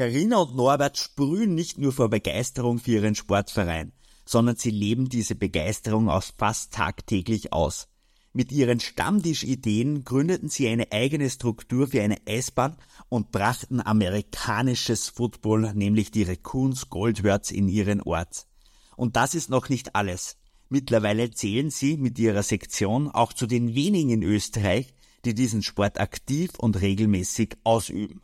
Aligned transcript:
Carina 0.00 0.38
und 0.38 0.56
Norbert 0.56 0.96
sprühen 0.96 1.54
nicht 1.54 1.76
nur 1.76 1.92
vor 1.92 2.08
Begeisterung 2.08 2.78
für 2.78 2.92
ihren 2.92 3.14
Sportverein, 3.14 3.92
sondern 4.24 4.56
sie 4.56 4.70
leben 4.70 5.10
diese 5.10 5.34
Begeisterung 5.34 6.08
auch 6.08 6.24
fast 6.38 6.72
tagtäglich 6.72 7.52
aus. 7.52 7.86
Mit 8.32 8.50
ihren 8.50 8.80
Stammtischideen 8.80 10.02
gründeten 10.04 10.48
sie 10.48 10.68
eine 10.68 10.90
eigene 10.90 11.28
Struktur 11.28 11.86
für 11.88 12.00
eine 12.00 12.16
Eisbahn 12.26 12.78
und 13.10 13.30
brachten 13.30 13.82
amerikanisches 13.82 15.10
Football, 15.10 15.74
nämlich 15.74 16.10
die 16.10 16.22
Raccoons 16.22 16.88
Goldworths, 16.88 17.50
in 17.50 17.68
ihren 17.68 18.00
Ort. 18.00 18.46
Und 18.96 19.16
das 19.16 19.34
ist 19.34 19.50
noch 19.50 19.68
nicht 19.68 19.94
alles. 19.96 20.38
Mittlerweile 20.70 21.30
zählen 21.30 21.68
sie 21.68 21.98
mit 21.98 22.18
ihrer 22.18 22.42
Sektion 22.42 23.10
auch 23.10 23.34
zu 23.34 23.46
den 23.46 23.74
wenigen 23.74 24.08
in 24.08 24.22
Österreich, 24.22 24.94
die 25.26 25.34
diesen 25.34 25.62
Sport 25.62 26.00
aktiv 26.00 26.52
und 26.58 26.80
regelmäßig 26.80 27.58
ausüben. 27.64 28.22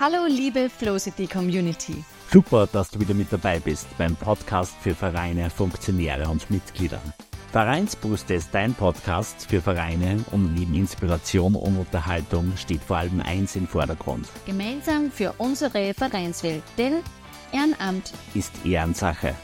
Hallo 0.00 0.26
liebe 0.28 0.70
Flowcity 0.70 1.26
Community. 1.26 2.04
Super, 2.30 2.68
dass 2.68 2.88
du 2.88 3.00
wieder 3.00 3.14
mit 3.14 3.32
dabei 3.32 3.58
bist 3.58 3.88
beim 3.98 4.14
Podcast 4.14 4.72
für 4.80 4.94
Vereine, 4.94 5.50
Funktionäre 5.50 6.28
und 6.28 6.48
Mitglieder. 6.52 7.02
Vereinsbrüste 7.50 8.34
ist 8.34 8.54
dein 8.54 8.74
Podcast 8.74 9.50
für 9.50 9.60
Vereine 9.60 10.24
und 10.30 10.54
neben 10.54 10.74
Inspiration 10.74 11.56
und 11.56 11.76
Unterhaltung 11.78 12.56
steht 12.56 12.80
vor 12.80 12.98
allem 12.98 13.20
eins 13.22 13.56
im 13.56 13.66
Vordergrund. 13.66 14.28
Gemeinsam 14.46 15.10
für 15.10 15.34
unsere 15.38 15.92
Vereinswelt, 15.94 16.62
denn 16.76 17.02
Ehrenamt 17.50 18.12
ist 18.34 18.52
Ehrensache. 18.64 19.34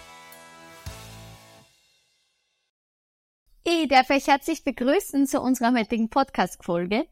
Ich 3.64 3.88
darf 3.88 4.08
euch 4.08 4.28
herzlich 4.28 4.62
begrüßen 4.62 5.26
zu 5.26 5.40
unserer 5.40 5.74
heutigen 5.76 6.10
Podcast-Folge. 6.10 7.06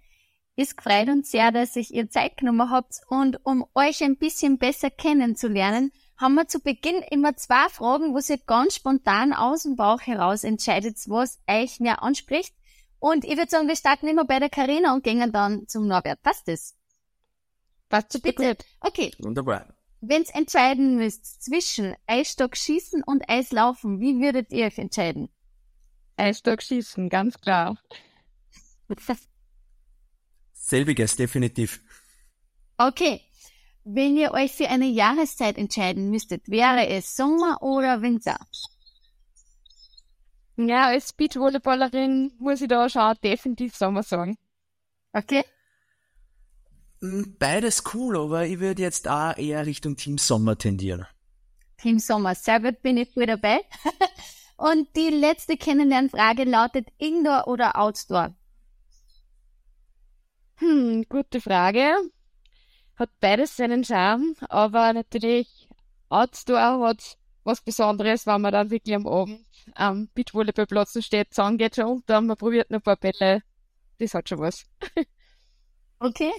Es 0.62 0.76
freut 0.80 1.08
uns 1.08 1.32
sehr, 1.32 1.50
dass 1.50 1.74
ich 1.74 1.92
ihr 1.92 2.08
Zeit 2.08 2.36
genommen 2.36 2.70
habt 2.70 3.00
und 3.08 3.44
um 3.44 3.66
euch 3.74 4.00
ein 4.04 4.16
bisschen 4.16 4.58
besser 4.58 4.90
kennenzulernen, 4.90 5.90
haben 6.16 6.34
wir 6.34 6.46
zu 6.46 6.60
Beginn 6.60 7.02
immer 7.10 7.34
zwei 7.34 7.68
Fragen, 7.68 8.14
wo 8.14 8.18
ihr 8.18 8.38
ganz 8.46 8.76
spontan 8.76 9.32
aus 9.32 9.64
dem 9.64 9.74
Bauch 9.74 10.00
heraus 10.02 10.44
entscheidet, 10.44 10.98
was 11.08 11.40
euch 11.50 11.80
mehr 11.80 12.04
anspricht. 12.04 12.54
Und 13.00 13.24
ich 13.24 13.36
würde 13.36 13.50
sagen, 13.50 13.66
wir 13.66 13.74
starten 13.74 14.06
immer 14.06 14.24
bei 14.24 14.38
der 14.38 14.50
Karina 14.50 14.94
und 14.94 15.02
gehen 15.02 15.32
dann 15.32 15.66
zum 15.66 15.88
Norbert. 15.88 16.22
Passt 16.22 16.46
das? 16.46 16.76
Passt 17.88 18.22
bitte. 18.22 18.56
Okay. 18.78 19.10
Wunderbar. 19.18 19.74
Wenn's 20.00 20.30
entscheiden 20.30 20.94
müsst 20.94 21.42
zwischen 21.42 21.96
Eisstock 22.06 22.56
schießen 22.56 23.02
und 23.02 23.28
Eislaufen, 23.28 23.98
wie 23.98 24.20
würdet 24.20 24.52
ihr 24.52 24.66
euch 24.66 24.78
entscheiden? 24.78 25.28
Eisstock 26.16 26.62
schießen, 26.62 27.08
ganz 27.08 27.40
klar. 27.40 27.76
Selbiges, 30.62 31.16
definitiv. 31.16 31.80
Okay. 32.78 33.20
Wenn 33.84 34.16
ihr 34.16 34.32
euch 34.32 34.52
für 34.52 34.68
eine 34.68 34.86
Jahreszeit 34.86 35.58
entscheiden 35.58 36.10
müsstet, 36.10 36.48
wäre 36.48 36.86
es 36.86 37.16
Sommer 37.16 37.60
oder 37.60 38.00
Winter? 38.00 38.38
Ja, 40.56 40.86
als 40.86 41.12
Beachvolleyballerin 41.12 42.32
muss 42.38 42.60
ich 42.60 42.68
da 42.68 42.88
schon 42.88 43.16
definitiv 43.24 43.74
Sommer 43.74 44.04
sagen. 44.04 44.38
Okay. 45.12 45.44
Hm, 47.00 47.34
beides 47.40 47.82
cool, 47.92 48.16
aber 48.16 48.46
ich 48.46 48.60
würde 48.60 48.82
jetzt 48.82 49.08
auch 49.08 49.36
eher 49.36 49.66
Richtung 49.66 49.96
Team 49.96 50.16
Sommer 50.16 50.56
tendieren. 50.56 51.06
Team 51.78 51.98
Sommer, 51.98 52.36
sehr 52.36 52.60
gut, 52.60 52.80
bin 52.82 52.98
ich 52.98 53.10
voll 53.12 53.26
dabei. 53.26 53.62
Und 54.56 54.94
die 54.94 55.08
letzte 55.08 55.56
Kennenlernfrage 55.56 56.44
lautet 56.44 56.86
Indoor 56.98 57.48
oder 57.48 57.76
Outdoor? 57.76 58.36
Hm, 60.62 61.06
gute 61.08 61.40
Frage. 61.40 61.92
Hat 62.94 63.10
beides 63.18 63.56
seinen 63.56 63.82
Charme, 63.82 64.36
aber 64.48 64.92
natürlich 64.92 65.68
Outdoor 66.08 66.86
hat 66.86 67.18
was 67.42 67.60
Besonderes, 67.62 68.26
wenn 68.26 68.40
man 68.40 68.52
dann 68.52 68.70
wirklich 68.70 68.94
am 68.94 69.08
Abend 69.08 69.40
am 69.74 70.08
Beachvolleyballplatz 70.14 71.04
steht, 71.04 71.34
Zahn 71.34 71.58
geht 71.58 71.74
schon 71.74 71.86
unter, 71.86 72.20
man 72.20 72.36
probiert 72.36 72.70
noch 72.70 72.78
ein 72.78 72.82
paar 72.82 72.96
Bälle. 72.96 73.42
Das 73.98 74.14
hat 74.14 74.28
schon 74.28 74.38
was. 74.38 74.64
okay. 75.98 76.30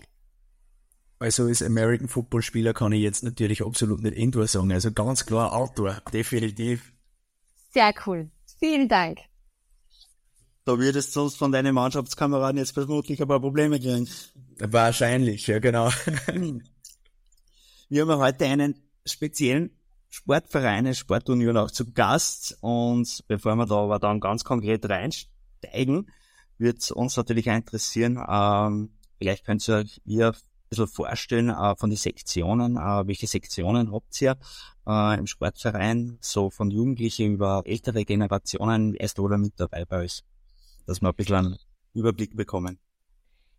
Also 1.20 1.48
als 1.48 1.62
American 1.62 2.08
Football 2.08 2.44
Spieler 2.44 2.74
kann 2.74 2.94
ich 2.94 3.02
jetzt 3.02 3.24
natürlich 3.24 3.66
absolut 3.66 4.02
nicht 4.04 4.16
Indoor 4.16 4.48
sagen, 4.48 4.72
also 4.72 4.94
ganz 4.94 5.26
klar 5.26 5.52
Outdoor, 5.52 6.02
definitiv. 6.14 6.94
Sehr 7.72 7.94
cool. 8.06 8.30
Vielen 8.58 8.88
Dank. 8.88 9.20
Da 10.66 10.80
würdest 10.80 11.10
du 11.10 11.22
sonst 11.22 11.36
von 11.36 11.52
deinen 11.52 11.76
Mannschaftskameraden 11.76 12.58
jetzt 12.58 12.72
vermutlich 12.72 13.22
ein 13.22 13.28
paar 13.28 13.42
Probleme 13.42 13.80
kriegen. 13.80 14.08
Wahrscheinlich, 14.60 15.48
ja 15.48 15.60
genau. 15.60 15.90
Wir 17.90 18.08
haben 18.08 18.20
heute 18.20 18.46
einen 18.46 18.76
speziellen 19.06 19.72
Sportverein, 20.10 20.86
eine 20.86 20.96
Sportunion 20.96 21.58
auch 21.58 21.72
zu 21.72 21.92
Gast 21.92 22.58
und 22.62 23.24
bevor 23.28 23.56
wir 23.56 23.66
da 23.66 23.76
aber 23.76 24.00
dann 24.00 24.22
ganz 24.22 24.44
konkret 24.46 24.88
reinsteigen, 24.90 26.10
wird 26.58 26.92
uns 26.92 27.18
natürlich 27.18 27.48
interessieren, 27.48 28.24
ähm, 28.26 28.92
vielleicht 29.18 29.46
könnt 29.46 29.68
ihr 29.68 29.76
euch 29.78 30.02
ihr 30.06 30.28
ein 30.28 30.36
bisschen 30.70 30.88
vorstellen 30.88 31.50
äh, 31.50 31.76
von 31.76 31.90
den 31.90 31.98
Sektionen, 31.98 32.78
äh, 32.78 33.06
welche 33.08 33.28
Sektionen 33.28 33.92
habt 33.92 34.22
ihr 34.22 34.38
äh, 34.88 35.18
im 35.20 35.28
Sportverein, 35.28 36.18
so 36.22 36.50
von 36.50 36.72
Jugendlichen 36.72 37.34
über 37.34 37.64
ältere 37.66 38.06
Generationen, 38.06 38.94
erst 38.94 39.20
oder 39.20 39.38
mit 39.38 39.54
dabei 39.58 39.84
bei 39.84 40.04
euch? 40.04 40.24
Dass 40.86 41.02
wir 41.02 41.10
ein 41.10 41.16
bisschen 41.16 41.36
einen 41.36 41.58
Überblick 41.94 42.36
bekommen. 42.36 42.80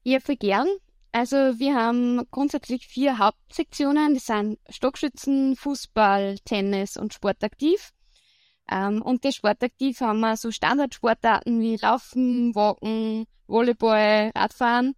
Ja, 0.03 0.21
voll 0.21 0.37
gern. 0.37 0.69
Also 1.13 1.37
wir 1.37 1.77
haben 1.77 2.23
grundsätzlich 2.31 2.87
vier 2.87 3.19
Hauptsektionen. 3.19 4.15
Das 4.15 4.27
sind 4.27 4.59
Stockschützen, 4.69 5.55
Fußball, 5.57 6.39
Tennis 6.45 6.97
und 6.97 7.15
Sportaktiv. 7.15 7.93
Ähm, 8.71 9.01
und 9.01 9.25
die 9.25 9.33
Sportaktiv 9.33 10.01
haben 10.01 10.21
wir 10.21 10.37
so 10.37 10.51
Standardsportarten 10.51 11.61
wie 11.61 11.77
Laufen, 11.77 12.55
Walken, 12.55 13.27
Volleyball, 13.47 14.33
Radfahren. 14.35 14.95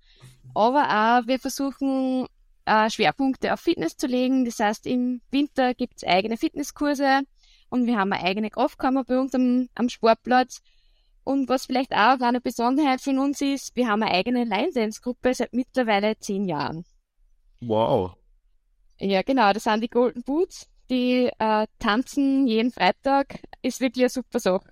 Aber 0.55 0.85
auch 0.85 1.27
wir 1.27 1.39
versuchen 1.39 2.27
äh, 2.65 2.91
Schwerpunkte 2.91 3.53
auf 3.53 3.61
Fitness 3.61 3.97
zu 3.97 4.07
legen. 4.07 4.45
Das 4.45 4.59
heißt, 4.59 4.87
im 4.87 5.21
Winter 5.31 5.75
gibt's 5.75 6.03
eigene 6.03 6.37
Fitnesskurse 6.37 7.23
und 7.69 7.87
wir 7.87 7.99
haben 7.99 8.13
eine 8.13 8.25
eigene 8.25 8.51
Kraftkammer 8.51 9.05
bei 9.05 9.19
uns 9.19 9.35
am, 9.35 9.69
am 9.75 9.89
Sportplatz 9.89 10.63
und 11.27 11.49
was 11.49 11.67
vielleicht 11.67 11.93
auch 11.93 12.21
eine 12.21 12.41
Besonderheit 12.41 13.01
von 13.01 13.19
uns 13.19 13.41
ist, 13.41 13.75
wir 13.75 13.89
haben 13.89 14.03
eine 14.05 14.13
eigene 14.13 14.45
Line 14.45 14.71
Dance 14.73 15.01
Gruppe 15.01 15.35
seit 15.35 15.53
mittlerweile 15.53 16.17
zehn 16.19 16.45
Jahren. 16.45 16.85
Wow. 17.61 18.15
Ja, 19.01 19.23
genau, 19.23 19.53
das 19.53 19.65
sind 19.65 19.83
die 19.83 19.89
Golden 19.89 20.23
Boots. 20.23 20.69
Die 20.89 21.29
äh, 21.39 21.67
tanzen 21.81 22.47
jeden 22.47 22.71
Freitag. 22.71 23.41
Ist 23.61 23.81
wirklich 23.81 24.05
eine 24.05 24.11
super 24.11 24.39
Sache. 24.39 24.71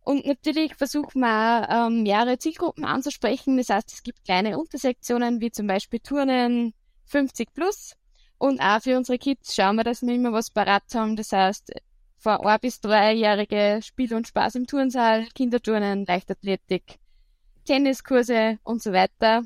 Und 0.00 0.26
natürlich 0.26 0.74
versuchen 0.74 1.20
wir 1.20 1.68
auch, 1.70 1.86
ähm, 1.86 2.02
mehrere 2.02 2.38
Zielgruppen 2.38 2.84
anzusprechen. 2.84 3.56
Das 3.58 3.68
heißt, 3.68 3.92
es 3.92 4.02
gibt 4.02 4.24
kleine 4.24 4.58
Untersektionen, 4.58 5.40
wie 5.40 5.52
zum 5.52 5.68
Beispiel 5.68 6.00
Turnen 6.00 6.74
50 7.04 7.52
plus. 7.54 7.92
Und 8.38 8.60
auch 8.60 8.82
für 8.82 8.96
unsere 8.96 9.18
Kids 9.18 9.54
schauen 9.54 9.76
wir, 9.76 9.84
dass 9.84 10.02
wir 10.02 10.12
immer 10.12 10.32
was 10.32 10.50
parat 10.50 10.82
haben. 10.94 11.14
Das 11.14 11.30
heißt, 11.30 11.72
von 12.18 12.38
ein 12.38 12.60
bis 12.60 12.80
dreijährige 12.80 13.80
Spiel 13.82 14.14
und 14.14 14.28
Spaß 14.28 14.56
im 14.56 14.66
Turnsaal, 14.66 15.26
Kinderturnen, 15.34 16.04
Leichtathletik, 16.06 16.98
Tenniskurse 17.64 18.58
und 18.62 18.82
so 18.82 18.92
weiter. 18.92 19.42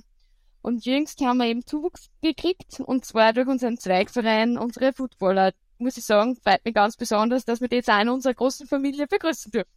Und 0.62 0.84
jüngst 0.84 1.20
haben 1.22 1.38
wir 1.38 1.46
eben 1.46 1.66
Zuwuchs 1.66 2.10
gekriegt, 2.22 2.80
und 2.80 3.04
zwar 3.04 3.32
durch 3.32 3.48
unseren 3.48 3.78
Zweigverein, 3.78 4.58
unsere 4.58 4.92
Footballer. 4.92 5.52
Muss 5.78 5.96
ich 5.96 6.04
sagen, 6.04 6.36
freut 6.36 6.64
mich 6.64 6.74
ganz 6.74 6.96
besonders, 6.96 7.46
dass 7.46 7.62
wir 7.62 7.68
die 7.68 7.76
jetzt 7.76 7.90
auch 7.90 8.00
in 8.00 8.10
unserer 8.10 8.34
großen 8.34 8.66
Familie 8.66 9.06
begrüßen 9.06 9.50
dürfen. 9.50 9.70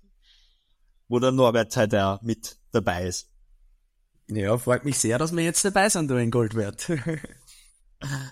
Wo 1.07 1.19
der 1.19 1.31
Norbert 1.31 1.75
heute 1.77 2.05
auch 2.05 2.21
mit 2.21 2.57
dabei 2.73 3.07
ist. 3.07 3.29
Ja, 4.27 4.57
freut 4.57 4.83
mich 4.83 4.97
sehr, 4.97 5.17
dass 5.17 5.35
wir 5.35 5.43
jetzt 5.43 5.63
dabei 5.63 5.89
sind, 5.89 6.09
du 6.09 6.15
in 6.15 6.31
Goldwert. 6.31 6.89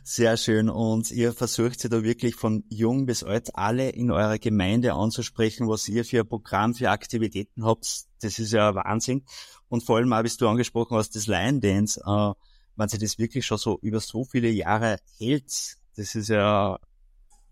Sehr 0.03 0.37
schön. 0.37 0.69
Und 0.69 1.11
ihr 1.11 1.33
versucht 1.33 1.79
sie 1.79 1.89
da 1.89 2.03
wirklich 2.03 2.35
von 2.35 2.63
jung 2.69 3.05
bis 3.05 3.23
alt 3.23 3.55
alle 3.55 3.89
in 3.89 4.11
eurer 4.11 4.37
Gemeinde 4.37 4.93
anzusprechen, 4.93 5.67
was 5.67 5.87
ihr 5.87 6.05
für 6.05 6.21
ein 6.21 6.27
Programm, 6.27 6.73
für 6.73 6.89
Aktivitäten 6.89 7.65
habt. 7.65 8.05
Das 8.21 8.39
ist 8.39 8.51
ja 8.51 8.75
Wahnsinn. 8.75 9.23
Und 9.69 9.83
vor 9.83 9.97
allem 9.97 10.11
auch, 10.13 10.23
wie 10.23 10.29
du 10.37 10.47
angesprochen 10.47 10.97
hast, 10.97 11.15
das 11.15 11.27
Lion 11.27 11.61
Dance, 11.61 12.01
äh, 12.05 12.33
wenn 12.75 12.89
sie 12.89 12.97
das 12.97 13.17
wirklich 13.17 13.45
schon 13.45 13.57
so 13.57 13.79
über 13.81 13.99
so 13.99 14.25
viele 14.25 14.49
Jahre 14.49 14.97
hält, 15.17 15.77
das 15.95 16.15
ist 16.15 16.29
ja 16.29 16.77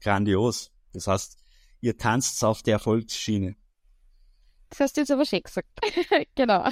grandios. 0.02 0.72
Das 0.94 1.08
heißt, 1.08 1.38
ihr 1.82 1.98
tanzt 1.98 2.44
auf 2.44 2.62
der 2.64 2.74
Erfolgsschiene. 2.74 3.56
Das 4.70 4.80
hast 4.82 4.98
du 4.98 5.02
jetzt 5.02 5.12
aber 5.12 5.26
schön 5.26 5.42
gesagt. 5.42 5.68
genau. 6.36 6.70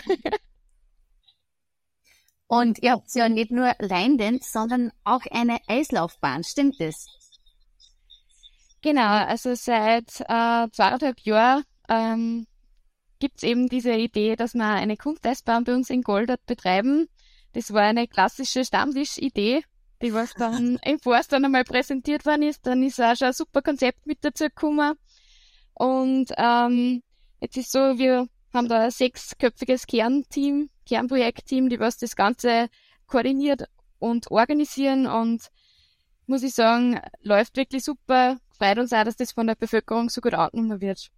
Und 2.48 2.80
ihr 2.82 2.92
habt 2.92 3.14
ja 3.14 3.28
nicht 3.28 3.52
nur 3.52 3.74
Line 3.80 4.40
sondern 4.42 4.92
auch 5.04 5.22
eine 5.32 5.60
Eislaufbahn, 5.68 6.44
stimmt 6.44 6.80
das? 6.80 7.08
Genau, 8.82 9.26
also 9.26 9.54
seit 9.56 10.22
äh, 10.22 10.68
zweieinhalb 10.72 11.20
Jahren 11.22 11.64
ähm, 11.90 12.48
gibt 13.20 13.38
es 13.38 13.44
eben 13.44 13.68
diese 13.68 13.94
Idee, 13.94 14.36
dass 14.36 14.54
wir 14.54 14.66
eine 14.66 14.96
Kunsteisbahn 14.96 15.66
bei 15.66 15.74
uns 15.74 15.90
in 15.90 16.04
Goldert 16.04 16.46
betreiben. 16.46 17.10
Das 17.54 17.74
war 17.74 17.82
eine 17.82 18.08
klassische 18.08 18.64
Stammtischidee 18.64 19.64
die 20.02 20.14
was 20.14 20.34
dann 20.34 20.80
im 20.84 21.00
Forst 21.00 21.32
dann 21.32 21.46
einmal 21.46 21.64
präsentiert 21.64 22.26
worden 22.26 22.44
ist. 22.44 22.66
Dann 22.66 22.84
ist 22.84 23.02
auch 23.02 23.16
schon 23.16 23.28
ein 23.28 23.34
super 23.34 23.62
Konzept 23.62 24.06
mit 24.06 24.20
dazu 24.22 24.46
gekommen. 24.46 24.96
Und 25.74 26.32
ähm, 26.38 27.04
jetzt 27.40 27.58
ist 27.58 27.72
so, 27.72 27.80
wir 27.80 28.28
haben 28.54 28.68
da 28.68 28.86
ein 28.86 28.92
sechsköpfiges 28.92 29.86
Kernteam, 29.86 30.70
Kernprojektteam, 30.88 31.70
die 31.70 31.80
was 31.80 31.98
das 31.98 32.16
Ganze 32.16 32.70
koordiniert 33.06 33.64
und 34.00 34.32
organisieren 34.32 35.08
und 35.08 35.50
muss 36.26 36.44
ich 36.44 36.54
sagen, 36.54 37.00
läuft 37.22 37.56
wirklich 37.58 37.84
super. 37.84 38.38
Freut 38.58 38.80
uns 38.80 38.92
auch, 38.94 39.04
dass 39.04 39.16
das 39.16 39.32
von 39.32 39.48
der 39.48 39.56
Bevölkerung 39.56 40.10
so 40.10 40.22
gut 40.22 40.34
angenommen 40.34 40.82
wird. 40.82 41.10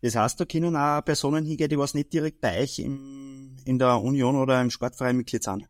Das 0.00 0.16
heißt, 0.16 0.38
da 0.38 0.44
können 0.44 0.76
auch 0.76 1.04
Personen 1.04 1.44
hingehen, 1.44 1.68
die 1.68 1.78
was 1.78 1.94
nicht 1.94 2.12
direkt 2.12 2.40
bei 2.40 2.60
euch 2.60 2.78
im, 2.78 3.56
in 3.64 3.78
der 3.78 4.00
Union 4.00 4.36
oder 4.36 4.60
im 4.60 4.70
Sportverein 4.70 5.16
Mitglied 5.16 5.42
sind. 5.42 5.66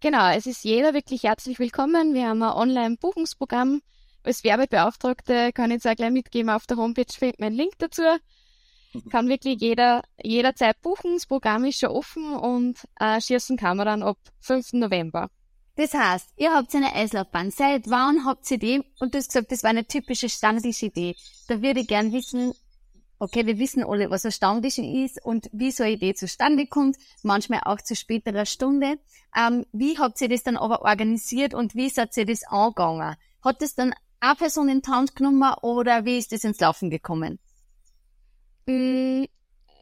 Genau, 0.00 0.30
es 0.30 0.46
ist 0.46 0.64
jeder 0.64 0.94
wirklich 0.94 1.22
herzlich 1.22 1.58
willkommen. 1.58 2.12
Wir 2.12 2.28
haben 2.28 2.42
ein 2.42 2.52
Online-Buchungsprogramm. 2.52 3.80
Als 4.24 4.44
Werbebeauftragte 4.44 5.52
kann 5.52 5.70
ich 5.70 5.76
jetzt 5.76 5.88
auch 5.88 5.96
gleich 5.96 6.10
mitgeben, 6.10 6.50
auf 6.50 6.66
der 6.66 6.76
Homepage 6.76 7.06
findet 7.10 7.40
man 7.40 7.48
einen 7.48 7.56
Link 7.56 7.78
dazu. 7.78 8.02
Kann 9.10 9.28
wirklich 9.28 9.60
jeder 9.60 10.02
jederzeit 10.22 10.80
buchen. 10.82 11.14
Das 11.14 11.26
Programm 11.26 11.64
ist 11.64 11.80
schon 11.80 11.90
offen 11.90 12.34
und 12.34 12.78
äh, 13.00 13.20
schießen 13.20 13.56
kann 13.56 13.76
man 13.76 13.86
dann 13.86 14.02
ab 14.02 14.18
5. 14.40 14.74
November. 14.74 15.28
Das 15.76 15.94
heißt, 15.94 16.28
ihr 16.36 16.52
habt 16.52 16.74
eine 16.74 16.94
Eislaufbahn. 16.94 17.50
Seit 17.50 17.88
wann 17.88 18.26
habt 18.26 18.50
ihr 18.50 18.58
die? 18.58 18.82
Und 19.00 19.14
du 19.14 19.18
hast 19.18 19.28
gesagt, 19.28 19.50
das 19.50 19.62
war 19.62 19.70
eine 19.70 19.86
typische 19.86 20.28
standardische 20.28 20.86
Idee. 20.86 21.16
Da 21.48 21.62
würde 21.62 21.80
ich 21.80 21.88
gern 21.88 22.12
wissen, 22.12 22.52
okay, 23.18 23.46
wir 23.46 23.58
wissen 23.58 23.84
alle, 23.84 24.10
was 24.10 24.26
ein 24.26 24.32
Stammtisch 24.32 24.78
ist 24.78 25.24
und 25.24 25.48
wie 25.52 25.70
so 25.70 25.84
eine 25.84 25.92
Idee 25.92 26.12
zustande 26.12 26.66
kommt, 26.66 26.96
manchmal 27.22 27.60
auch 27.64 27.80
zu 27.80 27.96
späterer 27.96 28.44
Stunde. 28.44 28.98
Ähm, 29.34 29.64
wie 29.72 29.96
habt 29.98 30.20
ihr 30.20 30.28
das 30.28 30.42
dann 30.42 30.56
aber 30.56 30.82
organisiert 30.82 31.54
und 31.54 31.74
wie 31.74 31.88
seid 31.88 32.16
ihr 32.16 32.26
das 32.26 32.42
angegangen? 32.44 33.16
Hat 33.42 33.62
das 33.62 33.74
dann 33.74 33.94
eine 34.20 34.34
Person 34.34 34.68
in 34.68 34.82
die 34.82 34.90
Hand 34.90 35.16
genommen 35.16 35.54
oder 35.62 36.04
wie 36.04 36.18
ist 36.18 36.32
das 36.32 36.44
ins 36.44 36.60
Laufen 36.60 36.90
gekommen? 36.90 37.38
Mm, 38.66 39.24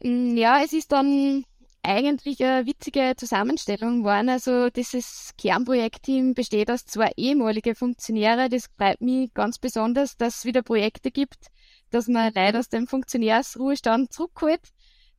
ja, 0.03 0.63
es 0.63 0.73
ist 0.73 0.91
dann 0.91 1.45
eigentlich 1.83 2.43
eine 2.43 2.65
witzige 2.65 3.13
Zusammenstellung 3.15 3.99
geworden. 3.99 4.29
Also 4.29 4.69
dieses 4.69 5.31
Kernprojektteam 5.37 6.33
besteht 6.33 6.69
aus 6.69 6.85
zwei 6.85 7.11
ehemalige 7.17 7.75
Funktionäre. 7.75 8.49
Das 8.49 8.67
freut 8.77 9.01
mich 9.01 9.33
ganz 9.33 9.59
besonders, 9.59 10.17
dass 10.17 10.39
es 10.39 10.45
wieder 10.45 10.61
Projekte 10.61 11.11
gibt, 11.11 11.47
dass 11.89 12.07
man 12.07 12.33
Leute 12.33 12.59
aus 12.59 12.69
dem 12.69 12.87
Funktionärsruhestand 12.87 14.13
zurückholt. 14.13 14.61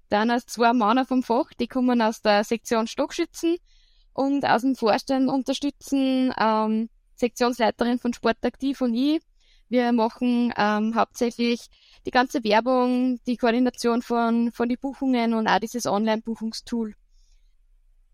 Dann 0.09 0.31
aus 0.31 0.47
zwei 0.47 0.73
Männer 0.73 1.07
vom 1.07 1.23
Fach, 1.23 1.51
die 1.59 1.69
kommen 1.69 2.03
aus 2.03 2.21
der 2.21 2.45
Sektion 2.45 2.87
Stockschützen 2.87 3.57
und 4.13 4.45
aus 4.45 4.63
dem 4.63 4.77
Vorstand 4.77 5.31
unterstützen 5.31 6.33
ähm, 6.39 6.91
Sektionsleiterin 7.15 7.99
von 7.99 8.13
Sportaktiv 8.13 8.81
und 8.83 8.95
ich. 8.95 9.21
Wir 9.73 9.91
machen 9.93 10.53
ähm, 10.59 10.95
hauptsächlich 10.95 11.69
die 12.05 12.11
ganze 12.11 12.45
Werbung, 12.45 13.19
die 13.27 13.39
Koordination 13.39 14.03
von, 14.03 14.53
von 14.53 14.69
den 14.69 14.77
Buchungen 14.79 15.33
und 15.33 15.49
auch 15.49 15.61
dieses 15.61 15.87
Online-Buchungstool. 15.87 16.93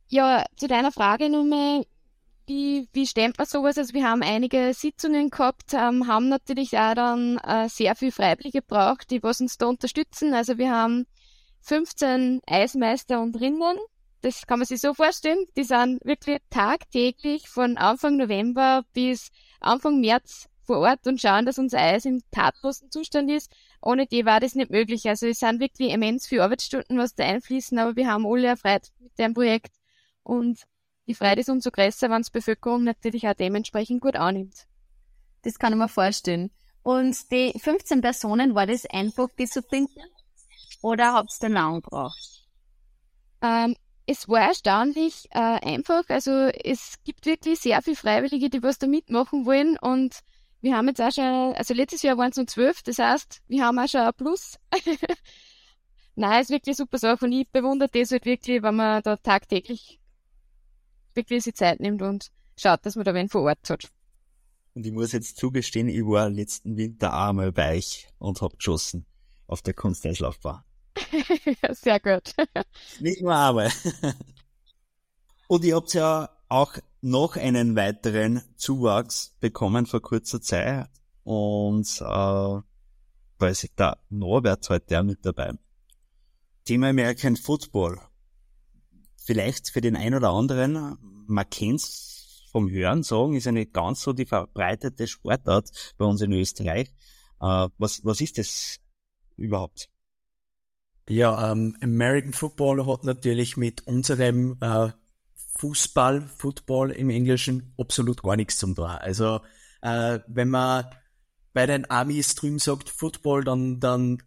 Ja, 0.07 0.45
zu 0.55 0.69
deiner 0.69 0.93
Frage 0.93 1.29
nochmal, 1.29 1.85
wie, 2.47 2.89
wie 2.93 3.09
stemmt 3.09 3.39
man 3.39 3.49
sowas? 3.49 3.77
Also 3.77 3.93
wir 3.93 4.09
haben 4.09 4.23
einige 4.23 4.73
Sitzungen 4.73 5.31
gehabt, 5.31 5.75
ähm, 5.75 6.07
haben 6.07 6.29
natürlich 6.29 6.79
auch 6.79 6.95
dann 6.95 7.39
äh, 7.39 7.69
sehr 7.69 7.97
viel 7.97 8.13
Freiwillige 8.13 8.61
gebraucht, 8.61 9.11
die 9.11 9.21
was 9.25 9.41
uns 9.41 9.59
da 9.59 9.67
unterstützen. 9.67 10.35
Also 10.35 10.59
wir 10.59 10.71
haben 10.71 11.09
15 11.63 12.41
Eismeister 12.47 13.21
und 13.21 13.35
Rinnen. 13.35 13.79
Das 14.21 14.47
kann 14.47 14.61
man 14.61 14.67
sich 14.67 14.81
so 14.81 14.95
vorstellen. 14.95 15.45
Die 15.57 15.65
sind 15.65 16.05
wirklich 16.05 16.39
tagtäglich 16.51 17.49
von 17.49 17.77
Anfang 17.79 18.17
November 18.17 18.85
bis 18.93 19.31
Anfang 19.59 19.99
März 19.99 20.48
vor 20.69 20.79
Ort 20.81 21.07
und 21.07 21.21
schauen, 21.21 21.47
dass 21.47 21.59
unser 21.59 21.79
Eis 21.79 22.05
im 22.05 22.23
tatlosen 22.31 22.91
Zustand 22.91 23.31
ist. 23.31 23.51
Ohne 23.81 24.07
die 24.07 24.27
war 24.27 24.39
das 24.39 24.55
nicht 24.55 24.71
möglich. 24.71 25.09
Also 25.09 25.27
es 25.27 25.41
sind 25.41 25.61
wirklich 25.61 25.91
immens 25.91 26.27
viele 26.27 26.45
Arbeitsstunden, 26.45 26.99
was 26.99 27.15
da 27.15 27.25
einfließen, 27.25 27.79
aber 27.79 27.97
wir 27.97 28.07
haben 28.07 28.27
alle 28.27 28.49
erfreut 28.49 28.89
mit 29.01 29.19
dem 29.19 29.33
Projekt 29.35 29.73
und 30.23 30.61
die 31.07 31.15
Freude 31.15 31.41
ist 31.41 31.49
umso 31.49 31.71
größer, 31.71 32.11
wenn 32.11 32.21
es 32.21 32.31
Bevölkerung 32.31 32.85
natürlich 32.85 33.27
auch 33.27 33.33
dementsprechend 33.35 34.03
gut 34.03 34.15
annimmt. 34.15 34.67
Das 35.43 35.59
kann 35.59 35.73
ich 35.73 35.79
mir 35.79 35.89
vorstellen. 35.89 36.51
Und 36.83 37.31
die 37.33 37.59
15 37.59 38.03
Personen, 38.03 38.55
war 38.55 38.67
das 38.67 38.85
einfach, 38.85 39.29
die 39.39 39.47
zu 39.47 39.63
finden? 39.63 40.03
Oder 40.83 41.15
habt 41.15 41.31
ihr 41.43 41.49
lang 41.49 41.81
gebraucht? 41.81 42.47
Ähm, 43.41 43.75
es 44.05 44.29
war 44.29 44.41
erstaunlich 44.41 45.29
äh, 45.31 45.39
einfach. 45.39 46.03
Also 46.09 46.31
es 46.31 46.97
gibt 47.05 47.25
wirklich 47.25 47.61
sehr 47.61 47.81
viele 47.81 47.97
Freiwillige, 47.97 48.51
die 48.51 48.63
was 48.63 48.79
da 48.79 48.87
mitmachen 48.87 49.47
wollen. 49.47 49.79
Und 49.79 50.21
wir 50.61 50.77
haben 50.77 50.89
jetzt 50.89 51.01
auch 51.01 51.13
schon, 51.13 51.55
also 51.55 51.75
letztes 51.75 52.03
Jahr 52.03 52.19
waren 52.19 52.31
es 52.31 52.37
nur 52.37 52.47
zwölf, 52.47 52.83
das 52.83 52.99
heißt, 52.99 53.43
wir 53.49 53.65
haben 53.65 53.79
auch 53.79 53.89
schon 53.89 54.01
ein 54.01 54.15
Plus. 54.15 54.59
Nein, 56.17 56.43
ist 56.43 56.51
wirklich 56.51 56.77
super 56.77 56.99
Sache 56.99 57.25
und 57.25 57.33
ich 57.33 57.49
bewundere 57.49 57.89
das 57.93 58.11
halt 58.11 58.25
wirklich, 58.25 58.63
wenn 58.63 58.75
man 58.75 59.03
da 59.03 59.17
tagtäglich 59.17 60.01
wirklich 61.15 61.45
sich 61.45 61.55
Zeit 61.55 61.81
nimmt 61.81 62.03
und 62.03 62.31
schaut, 62.57 62.85
dass 62.85 62.97
man 62.97 63.05
da 63.05 63.15
wen 63.15 63.29
vor 63.29 63.43
Ort 63.43 63.71
hat. 63.71 63.89
Und 64.75 64.87
ich 64.87 64.93
muss 64.93 65.13
jetzt 65.13 65.37
zugestehen, 65.37 65.89
ich 65.89 66.05
war 66.05 66.29
letzten 66.29 66.77
Winter 66.77 67.13
auch 67.13 67.33
mal 67.33 67.53
bei 67.53 67.77
euch 67.77 68.09
und 68.19 68.41
hab 68.41 68.59
geschossen 68.59 69.07
auf 69.47 69.63
der 69.63 69.75
Kunsteislaufbahn. 69.75 70.63
Sehr 71.73 72.01
gut. 72.01 72.35
Nicht 73.01 73.23
nur 73.23 73.35
einmal. 73.37 73.71
und 75.49 75.65
ihr 75.65 75.77
habt 75.77 75.95
ja 75.95 76.29
auch 76.49 76.77
noch 77.01 77.37
einen 77.37 77.77
weiteren 77.77 78.43
Zuwachs 78.57 79.35
bekommen 79.41 79.87
vor 79.87 80.01
kurzer 80.01 80.41
Zeit. 80.41 80.89
Und 81.25 81.87
äh, 82.01 82.61
weiß 83.39 83.65
ich, 83.65 83.75
der 83.75 83.99
Norbert 84.09 84.69
heute 84.71 85.01
auch 85.01 85.05
mit 85.05 85.25
dabei. 85.25 85.53
Thema 86.65 86.89
American 86.89 87.37
Football 87.37 88.01
vielleicht 89.29 89.69
für 89.69 89.83
den 89.83 89.95
einen 89.95 90.15
oder 90.15 90.31
anderen, 90.31 90.97
man 91.27 91.51
kennt's 91.51 92.47
vom 92.51 92.71
Hören 92.71 93.03
sagen, 93.03 93.35
ist 93.35 93.47
eine 93.47 93.67
ganz 93.67 94.01
so 94.01 94.15
die 94.15 94.25
verbreitete 94.25 95.07
Sportart 95.07 95.69
bei 95.99 96.07
uns 96.07 96.23
in 96.23 96.33
Österreich. 96.33 96.89
Äh, 97.39 97.69
was, 97.77 98.03
was 98.07 98.23
ist 98.23 98.39
das 98.39 98.79
überhaupt? 99.37 99.91
Ja, 101.11 101.53
ähm, 101.53 101.77
American 101.83 102.33
Football 102.33 102.87
hat 102.87 103.05
natürlich 103.05 103.59
mit 103.59 103.87
unserem 103.87 104.57
äh, 104.63 104.93
Fußball, 105.59 106.23
Football 106.23 106.93
im 106.93 107.11
Englischen 107.11 107.75
absolut 107.79 108.23
gar 108.23 108.37
nichts 108.37 108.59
zum 108.59 108.75
tun. 108.75 108.87
Also 108.87 109.41
äh, 109.83 110.21
wenn 110.27 110.49
man 110.49 110.87
bei 111.53 111.67
den 111.67 111.91
Amis 111.91 112.35
drüben 112.35 112.59
sagt 112.59 112.89
Football, 112.89 113.45
dann, 113.45 113.81
dann 113.81 114.23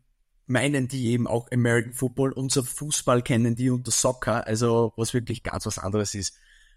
meinen 0.46 0.88
die 0.88 1.08
eben 1.08 1.28
auch 1.28 1.50
American 1.52 1.94
Football. 1.94 2.34
Unser 2.34 2.64
Fußball 2.64 3.22
kennen 3.22 3.56
die 3.56 3.70
unter 3.70 3.92
Soccer, 3.92 4.46
also 4.46 4.94
was 4.98 5.14
wirklich 5.14 5.44
ganz 5.44 5.66
was 5.66 5.80
anderes 5.80 6.14
ist. 6.14 6.36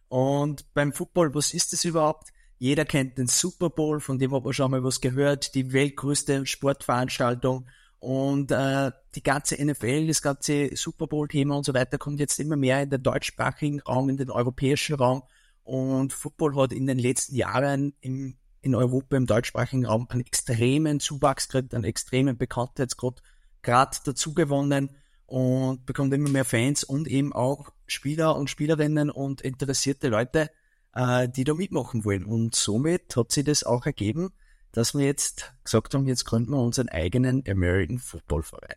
Und 0.09 0.73
beim 0.75 0.93
Football, 0.93 1.35
was 1.35 1.53
ist 1.55 1.73
das 1.73 1.85
überhaupt? 1.85 2.29
Jeder 2.59 2.85
kennt 2.85 3.19
den 3.19 3.27
Super 3.27 3.71
Bowl, 3.71 4.01
von 4.01 4.19
dem 4.19 4.33
hat 4.33 4.45
man 4.45 4.53
schon 4.53 4.71
mal 4.71 4.85
was 4.85 5.01
gehört, 5.01 5.55
die 5.55 5.73
weltgrößte 5.73 6.47
Sportveranstaltung. 6.47 7.67
Und 8.05 8.51
äh, 8.51 8.91
die 9.15 9.23
ganze 9.23 9.57
NFL, 9.65 10.09
das 10.09 10.21
ganze 10.21 10.77
Super 10.77 11.07
Bowl-Thema 11.07 11.57
und 11.57 11.65
so 11.65 11.73
weiter 11.73 11.97
kommt 11.97 12.21
jetzt 12.21 12.39
immer 12.39 12.55
mehr 12.55 12.83
in 12.83 12.91
den 12.91 13.03
deutschsprachigen 13.03 13.81
Raum, 13.81 14.11
in 14.11 14.19
den 14.19 14.31
europäischen 14.31 14.97
Raum. 14.97 15.23
Und 15.63 16.13
Football 16.13 16.55
hat 16.57 16.75
in 16.75 16.87
den 16.87 16.99
letzten 16.99 17.35
Jahren 17.35 17.95
im, 18.03 18.37
in 18.61 18.75
Europa, 18.75 19.17
im 19.17 19.25
deutschsprachigen 19.25 19.87
Raum, 19.87 20.07
einen 20.11 20.21
extremen 20.21 21.01
Zuwachs 21.01 21.49
gekriegt, 21.49 21.75
einen 21.75 21.85
extremen 21.85 22.37
Bekanntheitsgrad 22.37 23.23
gerade 23.63 23.97
dazu 24.05 24.35
gewonnen 24.35 24.91
und 25.25 25.87
bekommt 25.87 26.13
immer 26.13 26.29
mehr 26.29 26.45
Fans 26.45 26.85
und 26.85 27.09
eben 27.09 27.33
auch 27.33 27.73
Spieler 27.87 28.37
und 28.37 28.51
Spielerinnen 28.51 29.09
und 29.09 29.41
interessierte 29.41 30.09
Leute, 30.09 30.51
äh, 30.93 31.27
die 31.27 31.45
da 31.45 31.55
mitmachen 31.55 32.05
wollen. 32.05 32.27
Und 32.27 32.55
somit 32.55 33.17
hat 33.17 33.33
sich 33.33 33.47
das 33.47 33.65
auch 33.65 33.87
ergeben, 33.87 34.35
dass 34.75 34.93
wir 34.93 35.07
jetzt 35.07 35.55
gesagt 35.63 35.95
haben, 35.95 36.07
jetzt 36.07 36.25
gründen 36.25 36.51
wir 36.51 36.59
unseren 36.59 36.89
eigenen 36.89 37.45
American 37.49 37.99
Football 37.99 38.43
Verein. 38.43 38.77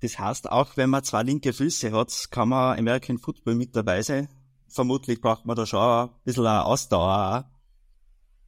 Das 0.00 0.18
heißt, 0.18 0.50
auch 0.50 0.76
wenn 0.76 0.90
man 0.90 1.04
zwei 1.04 1.22
linke 1.22 1.52
Füße 1.52 1.90
hat, 1.92 2.28
kann 2.30 2.50
man 2.50 2.78
American 2.78 3.18
Football 3.18 3.54
mit 3.54 3.74
dabei 3.74 4.02
sein. 4.02 4.28
Vermutlich 4.68 5.20
braucht 5.20 5.46
man 5.46 5.56
da 5.56 5.64
schon 5.64 5.80
ein 5.80 6.10
bisschen 6.24 6.46
eine 6.46 6.64
Ausdauer. 6.64 7.50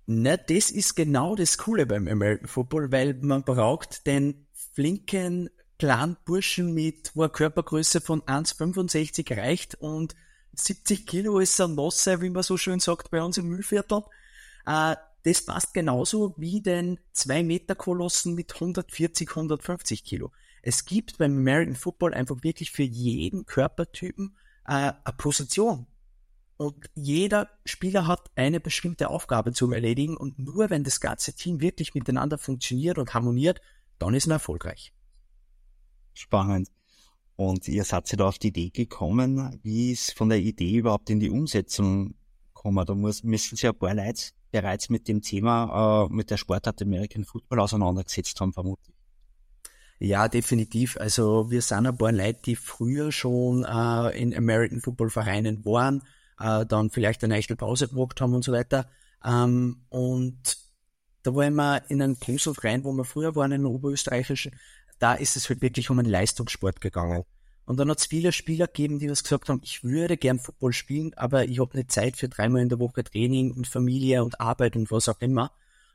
Na, 0.06 0.36
das 0.36 0.70
ist 0.70 0.94
genau 0.94 1.36
das 1.36 1.56
Coole 1.56 1.86
beim 1.86 2.06
American 2.06 2.48
Football, 2.48 2.92
weil 2.92 3.14
man 3.22 3.42
braucht 3.42 4.06
den 4.06 4.46
flinken 4.52 5.48
kleinen 5.78 6.18
Burschen 6.26 6.74
mit, 6.74 7.12
wo 7.14 7.22
eine 7.22 7.30
Körpergröße 7.30 8.02
von 8.02 8.20
1,65 8.22 9.36
reicht 9.36 9.76
und 9.76 10.14
70 10.52 11.06
Kilo 11.06 11.38
ist 11.38 11.58
ein 11.60 11.74
Masse, 11.74 12.20
wie 12.20 12.30
man 12.30 12.42
so 12.42 12.58
schön 12.58 12.78
sagt 12.78 13.10
bei 13.10 13.22
uns 13.22 13.38
im 13.38 13.48
Müllviertel. 13.48 14.02
Äh, 14.66 14.96
das 15.24 15.44
passt 15.44 15.74
genauso 15.74 16.34
wie 16.36 16.60
den 16.60 17.00
2 17.12 17.42
Meter 17.42 17.74
Kolossen 17.74 18.34
mit 18.34 18.54
140, 18.54 19.30
150 19.30 20.04
Kilo. 20.04 20.30
Es 20.62 20.84
gibt 20.84 21.18
beim 21.18 21.36
American 21.36 21.74
Football 21.74 22.14
einfach 22.14 22.42
wirklich 22.42 22.70
für 22.70 22.82
jeden 22.82 23.46
Körpertypen 23.46 24.36
äh, 24.66 24.92
eine 24.92 25.16
Position. 25.16 25.86
Und 26.56 26.88
jeder 26.94 27.48
Spieler 27.64 28.06
hat 28.06 28.30
eine 28.36 28.60
bestimmte 28.60 29.08
Aufgabe 29.10 29.52
zu 29.52 29.70
erledigen 29.72 30.16
und 30.16 30.38
nur 30.38 30.70
wenn 30.70 30.84
das 30.84 31.00
ganze 31.00 31.34
Team 31.34 31.60
wirklich 31.60 31.94
miteinander 31.94 32.38
funktioniert 32.38 32.98
und 32.98 33.12
harmoniert, 33.12 33.60
dann 33.98 34.14
ist 34.14 34.26
man 34.26 34.36
erfolgreich. 34.36 34.92
Spannend. 36.12 36.68
Und 37.36 37.66
ihr 37.66 37.84
seid 37.84 38.10
ja 38.10 38.16
da 38.16 38.28
auf 38.28 38.38
die 38.38 38.48
Idee 38.48 38.70
gekommen, 38.70 39.58
wie 39.62 39.90
es 39.90 40.12
von 40.12 40.28
der 40.28 40.38
Idee 40.38 40.76
überhaupt 40.76 41.10
in 41.10 41.18
die 41.18 41.30
Umsetzung 41.30 42.14
kommen. 42.52 42.86
Da 42.86 42.94
muss, 42.94 43.24
müssen 43.24 43.56
sich 43.56 43.66
ein 43.66 43.76
paar 43.76 43.94
Leute 43.94 44.30
bereits 44.54 44.88
mit 44.88 45.08
dem 45.08 45.20
Thema, 45.20 46.06
äh, 46.06 46.14
mit 46.14 46.30
der 46.30 46.36
Sportart 46.36 46.80
American 46.80 47.24
Football 47.24 47.58
auseinandergesetzt 47.58 48.40
haben, 48.40 48.52
vermutlich. 48.52 48.94
Ja, 49.98 50.28
definitiv. 50.28 50.96
Also 50.96 51.50
wir 51.50 51.60
sind 51.60 51.86
ein 51.86 51.96
paar 51.96 52.12
Leute, 52.12 52.40
die 52.44 52.54
früher 52.54 53.10
schon 53.10 53.64
äh, 53.64 54.16
in 54.16 54.32
American 54.32 54.80
Football 54.80 55.10
Vereinen 55.10 55.64
waren, 55.64 56.02
äh, 56.38 56.64
dann 56.66 56.90
vielleicht 56.90 57.24
eine 57.24 57.34
echte 57.34 57.56
Pause 57.56 57.88
gemacht 57.88 58.20
haben 58.20 58.32
und 58.32 58.44
so 58.44 58.52
weiter. 58.52 58.88
Ähm, 59.24 59.82
und 59.88 60.56
da 61.24 61.34
waren 61.34 61.54
wir 61.54 61.82
in 61.88 62.00
einem 62.00 62.16
großen 62.16 62.54
Verein, 62.54 62.84
wo 62.84 62.92
wir 62.92 63.04
früher 63.04 63.34
waren, 63.34 63.50
in 63.50 63.66
oberösterreichischen, 63.66 64.52
da 65.00 65.14
ist 65.14 65.36
es 65.36 65.48
halt 65.48 65.62
wirklich 65.62 65.90
um 65.90 65.98
einen 65.98 66.08
Leistungssport 66.08 66.80
gegangen. 66.80 67.24
Und 67.66 67.78
dann 67.78 67.88
hat 67.90 67.98
es 67.98 68.06
viele 68.06 68.32
Spieler 68.32 68.66
gegeben, 68.66 68.98
die 68.98 69.10
was 69.10 69.22
gesagt 69.22 69.48
haben, 69.48 69.60
ich 69.64 69.84
würde 69.84 70.16
gern 70.16 70.38
Football 70.38 70.72
spielen, 70.72 71.14
aber 71.14 71.46
ich 71.46 71.60
habe 71.60 71.76
nicht 71.76 71.92
Zeit 71.92 72.16
für 72.16 72.28
dreimal 72.28 72.62
in 72.62 72.68
der 72.68 72.78
Woche 72.78 73.04
Training 73.04 73.52
und 73.52 73.66
Familie 73.66 74.22
und 74.22 74.40
Arbeit 74.40 74.76
und 74.76 74.90
was 74.90 75.08
auch 75.08 75.20
immer. 75.20 75.50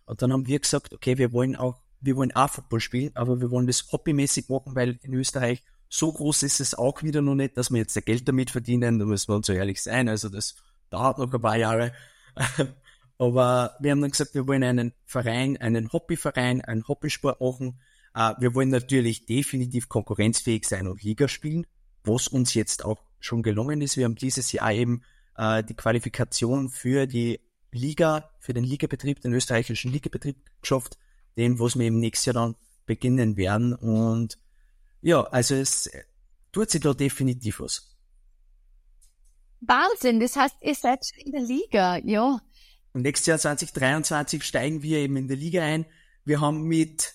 Und 0.05 0.21
dann 0.21 0.33
haben 0.33 0.47
wir 0.47 0.59
gesagt, 0.59 0.93
okay, 0.93 1.17
wir 1.17 1.31
wollen 1.31 1.55
auch 1.55 1.79
wir 2.01 2.15
wollen 2.15 2.31
auch 2.35 2.49
Football 2.49 2.79
spielen, 2.79 3.11
aber 3.15 3.41
wir 3.41 3.51
wollen 3.51 3.67
das 3.67 3.91
hobbymäßig 3.91 4.49
machen, 4.49 4.75
weil 4.75 4.99
in 5.03 5.13
Österreich 5.13 5.63
so 5.89 6.11
groß 6.11 6.43
ist 6.43 6.59
es 6.59 6.75
auch 6.75 7.03
wieder 7.03 7.21
noch 7.21 7.35
nicht, 7.35 7.57
dass 7.57 7.71
wir 7.71 7.79
jetzt 7.79 8.05
Geld 8.05 8.27
damit 8.27 8.51
verdienen, 8.51 8.99
da 8.99 9.05
müssen 9.05 9.29
wir 9.29 9.35
uns 9.35 9.47
so 9.47 9.53
ehrlich 9.53 9.81
sein, 9.81 10.07
also 10.07 10.29
das 10.29 10.55
dauert 10.89 11.17
noch 11.17 11.33
ein 11.33 11.41
paar 11.41 11.57
Jahre. 11.57 11.93
aber 13.17 13.75
wir 13.79 13.91
haben 13.91 14.01
dann 14.01 14.11
gesagt, 14.11 14.35
wir 14.35 14.47
wollen 14.47 14.63
einen 14.63 14.93
Verein, 15.05 15.57
einen 15.57 15.91
Hobbyverein, 15.91 16.61
einen 16.61 16.87
Hobbysport 16.87 17.41
machen. 17.41 17.79
Äh, 18.13 18.33
wir 18.39 18.55
wollen 18.55 18.69
natürlich 18.69 19.25
definitiv 19.25 19.89
konkurrenzfähig 19.89 20.65
sein 20.65 20.87
und 20.87 21.03
Liga 21.03 21.27
spielen, 21.27 21.65
was 22.03 22.27
uns 22.27 22.53
jetzt 22.53 22.85
auch 22.85 23.01
schon 23.19 23.43
gelungen 23.43 23.81
ist. 23.81 23.97
Wir 23.97 24.05
haben 24.05 24.15
dieses 24.15 24.51
Jahr 24.51 24.71
eben 24.71 25.03
äh, 25.37 25.63
die 25.63 25.75
Qualifikation 25.75 26.69
für 26.69 27.07
die 27.07 27.39
Liga, 27.71 28.31
für 28.39 28.53
den 28.53 28.63
Ligabetrieb, 28.63 29.21
den 29.21 29.33
österreichischen 29.33 29.91
Ligabetrieb 29.91 30.37
geschafft 30.61 30.97
dem, 31.39 31.59
was 31.59 31.77
wir 31.77 31.87
im 31.87 31.99
nächsten 31.99 32.29
Jahr 32.29 32.45
dann 32.45 32.55
beginnen 32.85 33.37
werden. 33.37 33.73
Und 33.73 34.37
ja, 35.01 35.23
also 35.23 35.55
es 35.55 35.89
tut 36.51 36.69
sich 36.69 36.81
da 36.81 36.93
definitiv 36.93 37.61
was. 37.61 37.95
Wahnsinn, 39.61 40.19
das 40.19 40.35
heißt, 40.35 40.55
ihr 40.61 40.75
seid 40.75 41.05
schon 41.05 41.25
in 41.25 41.31
der 41.31 41.41
Liga, 41.41 41.97
ja. 41.97 42.41
Und 42.93 43.01
nächstes 43.01 43.27
Jahr 43.27 43.37
2023 43.37 44.43
steigen 44.43 44.81
wir 44.81 44.99
eben 44.99 45.17
in 45.17 45.27
die 45.27 45.35
Liga 45.35 45.61
ein. 45.61 45.85
Wir 46.25 46.41
haben 46.41 46.63
mit 46.63 47.13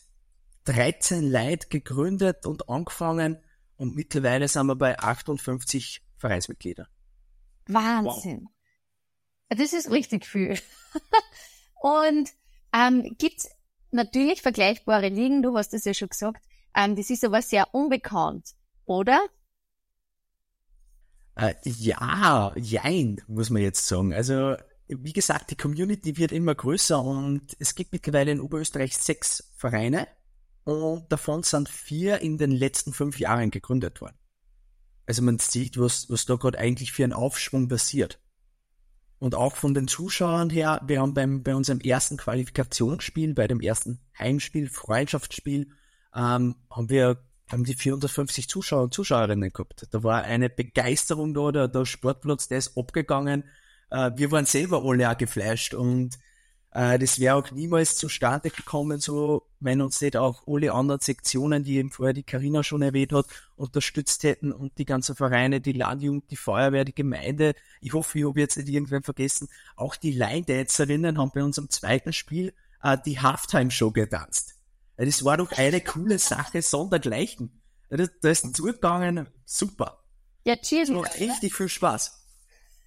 13 0.64 1.30
Leuten 1.30 1.68
gegründet 1.68 2.46
und 2.46 2.68
angefangen 2.68 3.38
und 3.76 3.94
mittlerweile 3.94 4.48
sind 4.48 4.66
wir 4.66 4.76
bei 4.76 4.98
58 4.98 6.02
Vereinsmitgliedern. 6.16 6.86
Wahnsinn. 7.66 8.44
Wow. 8.44 9.58
Das 9.58 9.72
ist 9.72 9.90
richtig 9.90 10.26
viel. 10.26 10.58
und 11.82 12.30
ähm, 12.72 13.14
gibt's 13.18 13.48
natürlich 13.90 14.42
vergleichbare 14.42 15.08
Ligen, 15.08 15.42
du 15.42 15.56
hast 15.56 15.74
es 15.74 15.84
ja 15.84 15.94
schon 15.94 16.08
gesagt, 16.08 16.42
ähm, 16.74 16.96
das 16.96 17.10
ist 17.10 17.24
aber 17.24 17.42
sehr 17.42 17.72
unbekannt, 17.72 18.54
oder? 18.84 19.24
Äh, 21.36 21.54
ja, 21.64 22.52
jein, 22.56 23.20
muss 23.26 23.50
man 23.50 23.62
jetzt 23.62 23.86
sagen. 23.86 24.12
Also, 24.12 24.56
wie 24.88 25.12
gesagt, 25.12 25.50
die 25.50 25.56
Community 25.56 26.16
wird 26.16 26.32
immer 26.32 26.54
größer 26.54 27.02
und 27.02 27.56
es 27.58 27.74
gibt 27.74 27.92
mittlerweile 27.92 28.32
in 28.32 28.40
Oberösterreich 28.40 28.96
sechs 28.96 29.52
Vereine 29.56 30.06
und 30.64 31.10
davon 31.10 31.42
sind 31.42 31.68
vier 31.68 32.20
in 32.20 32.38
den 32.38 32.50
letzten 32.50 32.92
fünf 32.92 33.18
Jahren 33.18 33.50
gegründet 33.50 34.00
worden. 34.00 34.16
Also 35.06 35.22
man 35.22 35.38
sieht, 35.38 35.78
was, 35.78 36.08
was 36.08 36.24
da 36.24 36.36
gerade 36.36 36.58
eigentlich 36.58 36.92
für 36.92 37.04
ein 37.04 37.12
Aufschwung 37.12 37.68
passiert. 37.68 38.18
Und 39.18 39.34
auch 39.34 39.56
von 39.56 39.74
den 39.74 39.88
Zuschauern 39.88 40.50
her, 40.50 40.80
wir 40.86 41.00
haben 41.00 41.14
beim, 41.14 41.42
bei 41.42 41.54
unserem 41.54 41.80
ersten 41.80 42.16
Qualifikationsspiel, 42.16 43.34
bei 43.34 43.46
dem 43.46 43.60
ersten 43.60 44.00
Heimspiel, 44.18 44.68
Freundschaftsspiel, 44.68 45.70
ähm, 46.14 46.56
haben 46.70 46.88
wir 46.88 47.22
haben 47.50 47.64
die 47.64 47.74
450 47.74 48.48
Zuschauer 48.48 48.84
und 48.84 48.94
Zuschauerinnen 48.94 49.50
gehabt. 49.50 49.86
Da 49.90 50.02
war 50.02 50.22
eine 50.22 50.48
Begeisterung 50.48 51.34
da, 51.34 51.52
der, 51.52 51.68
der 51.68 51.84
Sportplatz, 51.84 52.48
der 52.48 52.58
ist 52.58 52.76
abgegangen. 52.76 53.44
Äh, 53.90 54.12
wir 54.16 54.30
waren 54.30 54.46
selber 54.46 54.82
alle 54.84 55.10
auch 55.10 55.16
geflasht 55.16 55.74
und 55.74 56.18
äh, 56.74 56.98
das 56.98 57.20
wäre 57.20 57.36
auch 57.36 57.50
niemals 57.52 57.96
zustande 57.96 58.50
gekommen, 58.50 58.98
so 58.98 59.46
wenn 59.60 59.80
uns 59.80 60.00
nicht 60.00 60.16
auch 60.16 60.42
alle 60.48 60.72
anderen 60.72 61.00
Sektionen, 61.00 61.62
die 61.62 61.76
eben 61.76 61.90
vorher 61.90 62.12
die 62.12 62.24
Karina 62.24 62.64
schon 62.64 62.82
erwähnt 62.82 63.12
hat, 63.12 63.26
unterstützt 63.54 64.24
hätten 64.24 64.52
und 64.52 64.76
die 64.78 64.84
ganzen 64.84 65.14
Vereine, 65.14 65.60
die 65.60 65.72
Landjugend, 65.72 66.30
die 66.32 66.36
Feuerwehr, 66.36 66.84
die 66.84 66.94
Gemeinde. 66.94 67.54
Ich 67.80 67.92
hoffe, 67.92 68.18
ich 68.18 68.26
habe 68.26 68.40
jetzt 68.40 68.56
nicht 68.56 68.68
irgendwann 68.68 69.04
vergessen. 69.04 69.48
Auch 69.76 69.94
die 69.94 70.10
Line-Dancerinnen 70.10 71.16
haben 71.16 71.30
bei 71.32 71.44
unserem 71.44 71.70
zweiten 71.70 72.12
Spiel 72.12 72.52
äh, 72.82 72.98
die 73.06 73.20
Halftime-Show 73.20 73.92
getanzt. 73.92 74.56
Das 74.96 75.24
war 75.24 75.36
doch 75.36 75.52
eine 75.52 75.80
coole 75.80 76.18
Sache, 76.18 76.60
sondergleichen. 76.60 77.62
Da, 77.88 78.04
da 78.20 78.30
ist 78.30 78.56
zugegangen, 78.56 79.28
super. 79.44 80.02
Ja, 80.44 80.56
cheers. 80.56 80.90
richtig 81.20 81.54
viel 81.54 81.68
Spaß. 81.68 82.20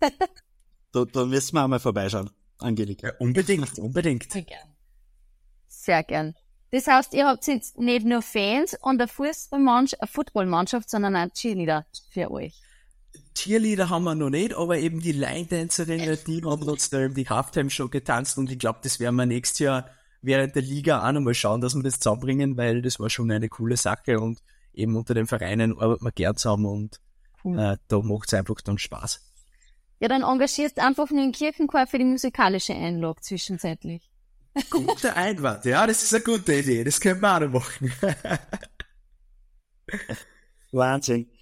da, 0.91 1.05
da 1.05 1.25
müssen 1.25 1.55
wir 1.55 1.63
einmal 1.63 1.79
vorbeischauen. 1.79 2.29
Angelika. 2.59 3.07
Ja, 3.07 3.13
unbedingt, 3.19 3.77
unbedingt. 3.79 4.31
Sehr 4.31 4.43
gern. 4.43 4.75
Sehr 5.67 6.03
gern. 6.03 6.35
Das 6.71 6.87
heißt, 6.87 7.13
ihr 7.13 7.27
habt 7.27 7.47
jetzt 7.47 7.77
nicht 7.77 8.05
nur 8.05 8.21
Fans 8.21 8.75
und 8.81 8.99
eine 8.99 9.07
Fußballmannschaft, 9.07 10.11
Footballmannschaft, 10.11 10.89
sondern 10.89 11.15
auch 11.15 11.29
Cheerleader 11.33 11.85
für 12.11 12.29
euch. 12.29 12.59
Cheerleader 13.35 13.89
haben 13.89 14.03
wir 14.03 14.15
noch 14.15 14.29
nicht, 14.29 14.53
aber 14.53 14.77
eben 14.77 14.99
die 14.99 15.13
Line-Dancerinnen, 15.13 16.17
die 16.27 16.43
haben 16.43 16.63
uns 16.63 16.89
da 16.89 17.01
eben 17.01 17.13
die 17.13 17.27
Halftime-Show 17.27 17.87
getanzt 17.87 18.37
und 18.37 18.51
ich 18.51 18.59
glaube, 18.59 18.79
das 18.83 18.99
werden 18.99 19.15
wir 19.15 19.25
nächstes 19.25 19.59
Jahr 19.59 19.89
während 20.21 20.55
der 20.55 20.63
Liga 20.63 21.07
auch 21.07 21.11
nochmal 21.11 21.35
schauen, 21.35 21.61
dass 21.61 21.75
wir 21.75 21.83
das 21.83 21.99
zusammenbringen, 21.99 22.57
weil 22.57 22.81
das 22.81 22.99
war 22.99 23.09
schon 23.09 23.31
eine 23.31 23.47
coole 23.47 23.77
Sache 23.77 24.19
und 24.19 24.41
eben 24.73 24.95
unter 24.95 25.13
den 25.13 25.27
Vereinen 25.27 25.79
arbeiten 25.79 26.03
wir 26.03 26.11
gern 26.11 26.35
zusammen 26.35 26.65
und 26.65 26.99
cool. 27.45 27.57
äh, 27.59 27.77
da 27.87 27.99
macht 27.99 28.27
es 28.27 28.33
einfach 28.33 28.59
dann 28.61 28.77
Spaß. 28.77 29.26
Ja, 29.99 30.07
dann 30.07 30.21
engagierst 30.21 30.79
einfach 30.79 31.09
nur 31.09 31.21
den 31.21 31.31
Kirchenchor 31.31 31.87
für 31.87 31.97
die 31.97 32.05
musikalische 32.05 32.73
Einlage 32.73 33.21
zwischenzeitlich. 33.21 34.09
Guter 34.69 35.15
Einwand, 35.15 35.65
ja, 35.65 35.85
das 35.85 36.03
ist 36.03 36.13
eine 36.13 36.23
gute 36.23 36.55
Idee, 36.55 36.83
das 36.83 36.99
können 36.99 37.21
wir 37.21 37.35
auch 37.35 37.39
noch 37.39 37.51
machen. 37.51 37.91
Wahnsinn. 40.71 41.29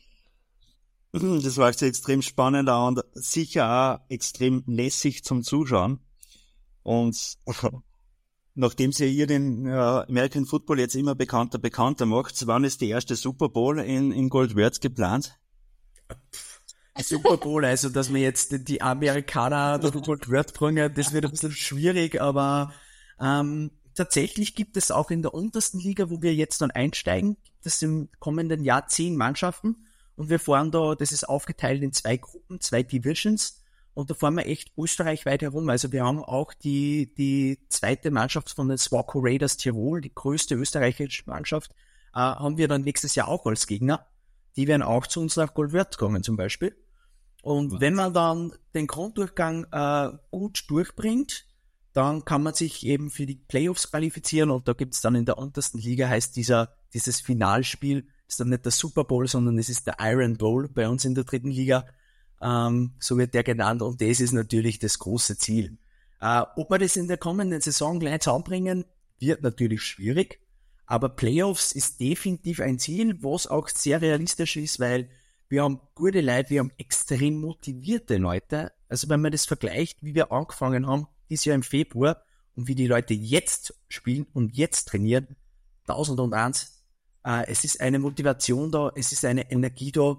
Das 1.13 1.55
war 1.55 1.69
jetzt 1.69 1.81
extrem 1.81 2.21
spannend 2.21 2.69
und 2.69 3.01
sicher 3.13 3.69
auch 3.69 4.09
extrem 4.09 4.63
lässig 4.67 5.23
zum 5.23 5.43
Zuschauen. 5.43 6.01
Und 6.83 7.37
nachdem 8.53 8.91
sie 8.91 9.07
ihr 9.07 9.25
den 9.25 9.65
ja, 9.65 10.05
American 10.09 10.45
Football 10.45 10.79
jetzt 10.79 10.95
immer 10.95 11.15
bekannter, 11.15 11.57
bekannter 11.57 12.05
macht, 12.05 12.45
wann 12.47 12.65
ist 12.65 12.81
die 12.81 12.89
erste 12.89 13.15
Super 13.15 13.47
Bowl 13.47 13.79
in, 13.79 14.11
in 14.11 14.27
Goldworth 14.27 14.81
geplant? 14.81 15.39
Super 17.01 17.37
Bowl, 17.37 17.65
also 17.65 17.89
dass 17.89 18.13
wir 18.13 18.21
jetzt 18.21 18.67
die 18.67 18.81
Amerikaner 18.81 19.79
durch 19.79 19.93
Word 19.95 20.53
bringen, 20.53 20.93
das 20.93 21.11
wird 21.11 21.25
ein 21.25 21.31
bisschen 21.31 21.51
schwierig, 21.51 22.21
aber 22.21 22.73
ähm, 23.19 23.71
tatsächlich 23.95 24.55
gibt 24.55 24.77
es 24.77 24.91
auch 24.91 25.11
in 25.11 25.21
der 25.21 25.33
untersten 25.33 25.79
Liga, 25.79 26.09
wo 26.09 26.21
wir 26.21 26.33
jetzt 26.33 26.61
dann 26.61 26.71
einsteigen, 26.71 27.35
gibt 27.43 27.65
es 27.65 27.81
im 27.81 28.09
kommenden 28.19 28.63
Jahr 28.63 28.87
zehn 28.87 29.17
Mannschaften 29.17 29.87
und 30.15 30.29
wir 30.29 30.39
fahren 30.39 30.71
da, 30.71 30.95
das 30.95 31.11
ist 31.11 31.27
aufgeteilt 31.27 31.83
in 31.83 31.91
zwei 31.91 32.17
Gruppen, 32.17 32.61
zwei 32.61 32.81
Divisions 32.81 33.61
und 33.93 34.09
da 34.09 34.13
fahren 34.13 34.35
wir 34.35 34.45
echt 34.45 34.71
österreichweit 34.77 35.41
herum. 35.41 35.69
Also 35.69 35.91
wir 35.91 36.03
haben 36.03 36.23
auch 36.23 36.53
die, 36.53 37.13
die 37.15 37.59
zweite 37.69 38.11
Mannschaft 38.11 38.51
von 38.51 38.67
den 38.67 38.77
Swaco 38.77 39.19
Raiders 39.21 39.57
Tirol, 39.57 40.01
die 40.01 40.13
größte 40.13 40.55
österreichische 40.55 41.23
Mannschaft, 41.27 41.71
äh, 42.13 42.19
haben 42.19 42.57
wir 42.57 42.67
dann 42.67 42.81
nächstes 42.81 43.15
Jahr 43.15 43.27
auch 43.27 43.45
als 43.45 43.67
Gegner. 43.67 44.07
Die 44.55 44.67
werden 44.67 44.83
auch 44.83 45.07
zu 45.07 45.21
uns 45.21 45.35
nach 45.35 45.53
Goldwert 45.53 45.97
kommen 45.97 46.23
zum 46.23 46.37
Beispiel. 46.37 46.75
Und 47.45 47.73
Was? 47.73 47.79
wenn 47.79 47.93
man 47.93 48.11
dann 48.11 48.53
den 48.73 48.87
Grunddurchgang 48.87 49.67
äh, 49.71 50.17
gut 50.31 50.63
durchbringt, 50.67 51.45
dann 51.93 52.25
kann 52.25 52.41
man 52.41 52.55
sich 52.55 52.83
eben 52.83 53.11
für 53.11 53.27
die 53.27 53.35
Playoffs 53.35 53.91
qualifizieren 53.91 54.49
und 54.49 54.67
da 54.67 54.73
gibt's 54.73 54.99
dann 55.01 55.13
in 55.13 55.25
der 55.25 55.37
untersten 55.37 55.77
Liga 55.77 56.09
heißt 56.09 56.35
dieser, 56.35 56.75
dieses 56.95 57.21
Finalspiel, 57.21 58.07
ist 58.27 58.39
dann 58.39 58.49
nicht 58.49 58.65
der 58.65 58.71
Super 58.71 59.03
Bowl, 59.03 59.27
sondern 59.27 59.59
es 59.59 59.69
ist 59.69 59.85
der 59.85 59.97
Iron 59.99 60.37
Bowl 60.37 60.67
bei 60.67 60.89
uns 60.89 61.05
in 61.05 61.13
der 61.13 61.23
dritten 61.23 61.51
Liga. 61.51 61.85
Ähm, 62.41 62.93
so 62.97 63.15
wird 63.15 63.35
der 63.35 63.43
genannt 63.43 63.83
und 63.83 64.01
das 64.01 64.21
ist 64.21 64.33
natürlich 64.33 64.79
das 64.79 64.97
große 64.97 65.37
Ziel. 65.37 65.77
Äh, 66.21 66.41
ob 66.55 66.71
wir 66.71 66.79
das 66.79 66.95
in 66.95 67.07
der 67.07 67.17
kommenden 67.17 67.61
Saison 67.61 67.99
gleich 67.99 68.21
zusammenbringen, 68.21 68.85
wird 69.19 69.43
natürlich 69.43 69.83
schwierig, 69.83 70.39
aber 70.87 71.09
Playoffs 71.09 71.73
ist 71.73 71.99
definitiv 71.99 72.59
ein 72.59 72.79
Ziel, 72.79 73.21
was 73.21 73.45
auch 73.45 73.69
sehr 73.69 74.01
realistisch 74.01 74.57
ist, 74.57 74.79
weil 74.79 75.11
wir 75.47 75.63
haben 75.63 75.79
gute 75.93 76.21
Leute, 76.21 76.49
wir 76.49 76.59
haben 76.59 76.71
extrem 76.77 77.39
motivierte 77.39 78.17
Leute 78.17 78.71
Also 78.89 79.09
wenn 79.09 79.21
man 79.21 79.31
das 79.31 79.45
vergleicht, 79.45 80.03
wie 80.03 80.15
wir 80.15 80.31
angefangen 80.31 80.87
haben, 80.87 81.07
dieses 81.29 81.45
Jahr 81.45 81.55
im 81.55 81.63
Februar 81.63 82.23
und 82.55 82.67
wie 82.67 82.75
die 82.75 82.87
Leute 82.87 83.13
jetzt 83.13 83.73
spielen 83.87 84.27
und 84.33 84.55
jetzt 84.55 84.87
trainieren, 84.87 85.35
tausend 85.85 86.19
und 86.19 86.33
eins. 86.33 86.83
Äh, 87.23 87.47
es 87.47 87.63
ist 87.63 87.81
eine 87.81 87.99
Motivation 87.99 88.71
da, 88.71 88.91
es 88.95 89.11
ist 89.11 89.25
eine 89.25 89.51
Energie 89.51 89.91
da, 89.91 90.17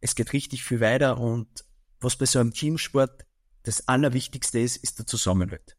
es 0.00 0.14
geht 0.14 0.32
richtig 0.32 0.64
viel 0.64 0.80
weiter 0.80 1.18
und 1.18 1.64
was 2.00 2.16
bei 2.16 2.26
so 2.26 2.38
einem 2.38 2.52
Teamsport 2.52 3.24
das 3.64 3.88
Allerwichtigste 3.88 4.60
ist, 4.60 4.76
ist 4.76 4.98
der 4.98 5.06
Zusammenhalt. 5.06 5.76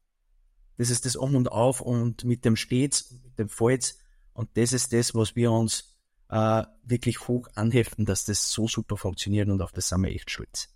Das 0.77 0.89
ist 0.89 1.05
das 1.05 1.15
Um 1.15 1.35
und 1.35 1.51
Auf 1.51 1.81
und 1.81 2.23
mit 2.25 2.45
dem 2.45 2.55
stets, 2.55 3.11
mit 3.23 3.39
dem 3.39 3.49
Fallts 3.49 3.99
und 4.33 4.49
das 4.55 4.73
ist 4.73 4.93
das, 4.93 5.15
was 5.15 5.35
wir 5.35 5.51
uns 5.51 5.98
äh, 6.29 6.63
wirklich 6.83 7.27
hoch 7.27 7.47
anheften, 7.55 8.05
dass 8.05 8.25
das 8.25 8.51
so 8.51 8.67
super 8.67 8.97
funktioniert 8.97 9.49
und 9.49 9.61
auf 9.61 9.71
das 9.71 9.89
sind 9.89 10.01
wir 10.01 10.11
echt 10.11 10.29
stolz. 10.31 10.69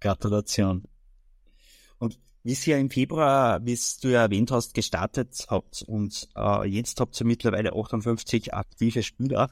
Gratulation. 0.00 0.84
Und 1.98 2.18
wie 2.42 2.52
es 2.52 2.66
ja 2.66 2.76
im 2.78 2.90
Februar, 2.90 3.64
wie 3.64 3.72
es 3.72 3.98
du 3.98 4.08
ja 4.08 4.22
erwähnt 4.22 4.50
hast, 4.50 4.74
gestartet 4.74 5.46
habt 5.48 5.82
und 5.82 6.28
äh, 6.36 6.66
jetzt 6.68 6.98
habt 7.00 7.20
ihr 7.20 7.26
mittlerweile 7.26 7.74
58 7.74 8.52
aktive 8.52 9.02
Spieler. 9.02 9.50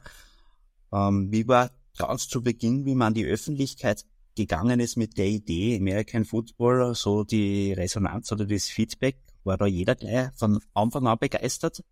Ähm, 0.91 1.31
wie 1.31 1.47
war 1.47 1.71
ganz 1.97 2.27
zu 2.27 2.43
Beginn, 2.43 2.85
wie 2.85 2.95
man 2.95 3.13
die 3.13 3.25
Öffentlichkeit 3.25 4.05
gegangen 4.35 4.79
ist 4.79 4.97
mit 4.97 5.17
der 5.17 5.27
Idee 5.27 5.77
American 5.77 6.25
Football, 6.25 6.95
so 6.95 7.23
die 7.23 7.73
Resonanz 7.73 8.31
oder 8.31 8.45
das 8.45 8.65
Feedback? 8.65 9.17
War 9.43 9.57
da 9.57 9.65
jeder 9.65 9.95
gleich 9.95 10.31
von 10.35 10.59
Anfang 10.73 11.07
an 11.07 11.17
begeistert? 11.19 11.83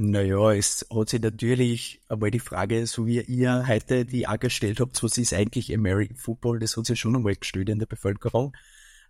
Naja, 0.00 0.52
es 0.52 0.86
hat 0.94 1.08
sich 1.08 1.20
natürlich 1.20 2.00
einmal 2.08 2.30
die 2.30 2.38
Frage, 2.38 2.86
so 2.86 3.04
wie 3.06 3.20
ihr 3.20 3.66
heute 3.66 4.04
die 4.04 4.28
auch 4.28 4.38
gestellt 4.38 4.78
habt, 4.78 5.02
was 5.02 5.18
ist 5.18 5.34
eigentlich 5.34 5.74
American 5.74 6.16
Football, 6.16 6.60
das 6.60 6.76
hat 6.76 6.86
sich 6.86 7.00
schon 7.00 7.16
einmal 7.16 7.34
gestellt 7.34 7.68
in 7.68 7.80
der 7.80 7.86
Bevölkerung. 7.86 8.56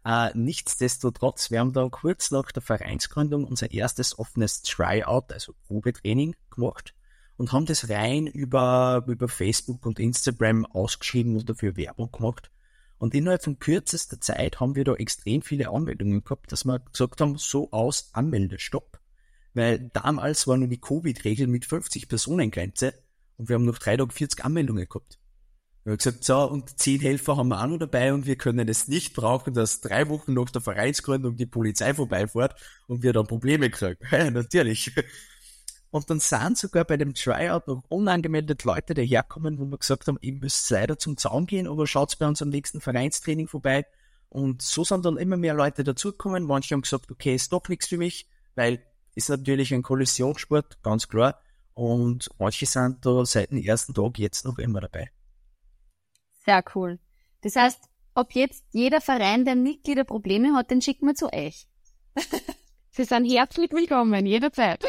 Äh, 0.02 0.30
nichtsdestotrotz, 0.32 1.50
wir 1.50 1.60
haben 1.60 1.74
da 1.74 1.86
kurz 1.90 2.30
nach 2.30 2.50
der 2.52 2.62
Vereinsgründung 2.62 3.44
unser 3.44 3.70
erstes 3.70 4.18
offenes 4.18 4.62
Tryout, 4.62 5.30
also 5.30 5.52
Probetraining 5.66 6.34
gemacht 6.48 6.94
und 7.36 7.52
haben 7.52 7.66
das 7.66 7.90
rein 7.90 8.26
über, 8.26 9.04
über 9.08 9.28
Facebook 9.28 9.84
und 9.84 9.98
Instagram 9.98 10.64
ausgeschrieben 10.64 11.36
und 11.36 11.50
dafür 11.50 11.76
Werbung 11.76 12.10
gemacht. 12.12 12.50
Und 12.96 13.14
innerhalb 13.14 13.44
von 13.44 13.58
kürzester 13.58 14.22
Zeit 14.22 14.58
haben 14.58 14.74
wir 14.74 14.84
da 14.84 14.94
extrem 14.94 15.42
viele 15.42 15.68
Anmeldungen 15.68 16.24
gehabt, 16.24 16.50
dass 16.50 16.64
wir 16.64 16.78
gesagt 16.78 17.20
haben, 17.20 17.36
so 17.36 17.70
aus, 17.72 18.08
Anmeldestopp. 18.14 18.97
Weil 19.58 19.90
damals 19.92 20.46
war 20.46 20.56
nur 20.56 20.68
die 20.68 20.80
Covid-Regel 20.80 21.48
mit 21.48 21.64
50 21.64 22.08
Personen 22.08 22.52
Grenze 22.52 22.94
und 23.38 23.48
wir 23.48 23.54
haben 23.54 23.64
noch 23.64 23.78
drei 23.78 23.96
Tage 23.96 24.12
40 24.12 24.44
Anmeldungen 24.44 24.88
gehabt. 24.88 25.18
Wir 25.82 25.90
haben 25.90 25.98
gesagt, 25.98 26.22
so, 26.22 26.48
und 26.48 26.78
zehn 26.78 27.00
Helfer 27.00 27.36
haben 27.36 27.48
wir 27.48 27.60
auch 27.60 27.66
noch 27.66 27.78
dabei 27.78 28.14
und 28.14 28.24
wir 28.24 28.36
können 28.36 28.68
es 28.68 28.86
nicht 28.86 29.14
brauchen, 29.14 29.54
dass 29.54 29.80
drei 29.80 30.08
Wochen 30.10 30.32
nach 30.34 30.50
der 30.50 30.60
Vereinsgründung 30.60 31.36
die 31.36 31.46
Polizei 31.46 31.92
vorbeifährt 31.92 32.54
und 32.86 33.02
wir 33.02 33.12
dann 33.12 33.26
Probleme 33.26 33.68
kriegen. 33.68 33.98
Ja, 34.12 34.30
natürlich. 34.30 34.92
Und 35.90 36.08
dann 36.08 36.20
sind 36.20 36.56
sogar 36.56 36.84
bei 36.84 36.96
dem 36.96 37.14
Tryout 37.14 37.66
noch 37.66 37.82
unangemeldete 37.88 38.64
Leute 38.64 38.94
daherkommen, 38.94 39.58
wo 39.58 39.64
wir 39.64 39.78
gesagt 39.78 40.06
haben, 40.06 40.18
ihr 40.20 40.34
müsst 40.34 40.70
leider 40.70 41.00
zum 41.00 41.16
Zaun 41.16 41.46
gehen, 41.46 41.66
aber 41.66 41.88
schaut 41.88 42.16
bei 42.20 42.28
unserem 42.28 42.50
nächsten 42.50 42.80
Vereinstraining 42.80 43.48
vorbei. 43.48 43.86
Und 44.28 44.62
so 44.62 44.84
sind 44.84 45.04
dann 45.04 45.16
immer 45.16 45.36
mehr 45.36 45.54
Leute 45.54 45.82
dazugekommen. 45.82 46.44
Manche 46.44 46.74
haben 46.74 46.82
gesagt, 46.82 47.10
okay, 47.10 47.34
ist 47.34 47.52
doch 47.52 47.68
nichts 47.68 47.88
für 47.88 47.98
mich, 47.98 48.28
weil 48.54 48.84
ist 49.18 49.28
natürlich 49.28 49.74
ein 49.74 49.82
Kollisionssport, 49.82 50.80
ganz 50.82 51.08
klar. 51.08 51.40
Und 51.74 52.30
manche 52.38 52.66
sind 52.66 53.04
da 53.04 53.26
seit 53.26 53.50
dem 53.50 53.58
ersten 53.58 53.92
Tag 53.92 54.16
jetzt 54.18 54.44
noch 54.44 54.58
immer 54.58 54.80
dabei. 54.80 55.10
Sehr 56.44 56.64
cool. 56.74 57.00
Das 57.42 57.56
heißt, 57.56 57.80
ob 58.14 58.32
jetzt 58.32 58.64
jeder 58.70 59.00
Verein, 59.00 59.44
der 59.44 59.56
Mitglieder 59.56 60.04
Probleme 60.04 60.54
hat, 60.54 60.70
den 60.70 60.80
schicken 60.80 61.06
wir 61.06 61.16
zu 61.16 61.32
euch. 61.32 61.66
Sie 62.90 63.04
sind 63.04 63.24
herzlich 63.24 63.72
willkommen, 63.72 64.24
jederzeit. 64.24 64.84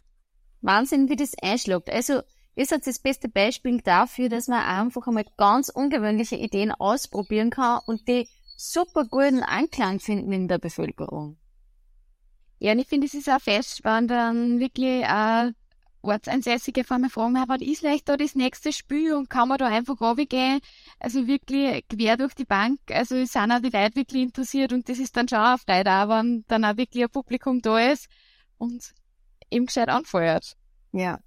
Wahnsinn, 0.60 1.08
wie 1.08 1.16
das 1.16 1.32
einschlägt. 1.42 1.90
Also, 1.90 2.22
ihr 2.54 2.66
seid 2.66 2.86
das 2.86 3.00
beste 3.00 3.28
Beispiel 3.28 3.80
dafür, 3.80 4.28
dass 4.28 4.46
man 4.46 4.62
einfach 4.62 5.08
einmal 5.08 5.26
ganz 5.36 5.68
ungewöhnliche 5.68 6.36
Ideen 6.36 6.70
ausprobieren 6.70 7.50
kann 7.50 7.80
und 7.86 8.06
die 8.06 8.28
super 8.56 9.04
guten 9.04 9.42
Anklang 9.42 9.98
finden 9.98 10.32
in 10.32 10.46
der 10.46 10.58
Bevölkerung. 10.58 11.38
Ja, 12.64 12.72
und 12.72 12.78
ich 12.78 12.86
finde, 12.86 13.06
es 13.06 13.12
ist 13.12 13.28
auch 13.28 13.42
fest, 13.42 13.80
wenn 13.84 14.08
dann 14.08 14.58
wirklich 14.58 15.02
äh, 15.02 15.52
Ortsansässige 16.00 16.82
von 16.82 17.02
mir 17.02 17.10
fragen, 17.10 17.34
was 17.46 17.60
ist 17.60 17.80
vielleicht 17.80 18.08
da 18.08 18.16
das 18.16 18.34
nächste 18.34 18.72
Spiel 18.72 19.12
und 19.12 19.28
kann 19.28 19.50
man 19.50 19.58
da 19.58 19.66
einfach 19.66 20.00
runtergehen? 20.00 20.60
Also 20.98 21.26
wirklich 21.26 21.84
quer 21.90 22.16
durch 22.16 22.32
die 22.32 22.46
Bank. 22.46 22.80
Also 22.88 23.16
es 23.16 23.32
sind 23.34 23.52
auch 23.52 23.60
die 23.60 23.68
Leute 23.68 23.96
wirklich 23.96 24.22
interessiert 24.22 24.72
und 24.72 24.88
das 24.88 24.98
ist 24.98 25.14
dann 25.14 25.28
schon 25.28 25.40
auch 25.40 25.58
Freude, 25.58 25.90
auch 25.90 26.08
wenn 26.08 26.46
dann 26.48 26.64
auch 26.64 26.78
wirklich 26.78 27.04
ein 27.04 27.10
Publikum 27.10 27.60
da 27.60 27.92
ist 27.92 28.06
und 28.56 28.94
eben 29.50 29.66
gescheit 29.66 29.90
anfeuert. 29.90 30.56
Ja, 30.92 31.20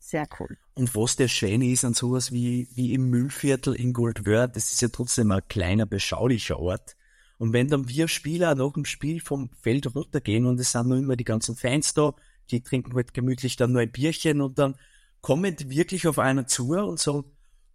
sehr 0.00 0.26
cool. 0.40 0.58
Und 0.74 0.92
was 0.96 1.14
der 1.14 1.28
Schöne 1.28 1.66
ist 1.66 1.84
an 1.84 1.94
sowas 1.94 2.32
wie, 2.32 2.66
wie 2.74 2.94
im 2.94 3.10
Müllviertel 3.10 3.76
in 3.76 3.92
Goldwörth, 3.92 4.56
das 4.56 4.72
ist 4.72 4.82
ja 4.82 4.88
trotzdem 4.88 5.30
ein 5.30 5.42
kleiner, 5.46 5.86
beschaulicher 5.86 6.58
Ort. 6.58 6.96
Und 7.40 7.54
wenn 7.54 7.68
dann 7.68 7.88
wir 7.88 8.06
Spieler 8.06 8.54
nach 8.54 8.74
dem 8.74 8.84
Spiel 8.84 9.18
vom 9.18 9.48
Feld 9.62 9.94
runtergehen 9.94 10.44
und 10.44 10.60
es 10.60 10.72
sind 10.72 10.88
nur 10.88 10.98
immer 10.98 11.16
die 11.16 11.24
ganzen 11.24 11.56
Fans 11.56 11.94
da, 11.94 12.12
die 12.50 12.62
trinken 12.62 12.94
halt 12.94 13.14
gemütlich 13.14 13.56
dann 13.56 13.72
nur 13.72 13.80
ein 13.80 13.90
Bierchen 13.90 14.42
und 14.42 14.58
dann 14.58 14.74
kommen 15.22 15.56
die 15.56 15.70
wirklich 15.70 16.06
auf 16.06 16.18
einer 16.18 16.46
zu 16.46 16.72
und 16.72 17.00
sagen, 17.00 17.24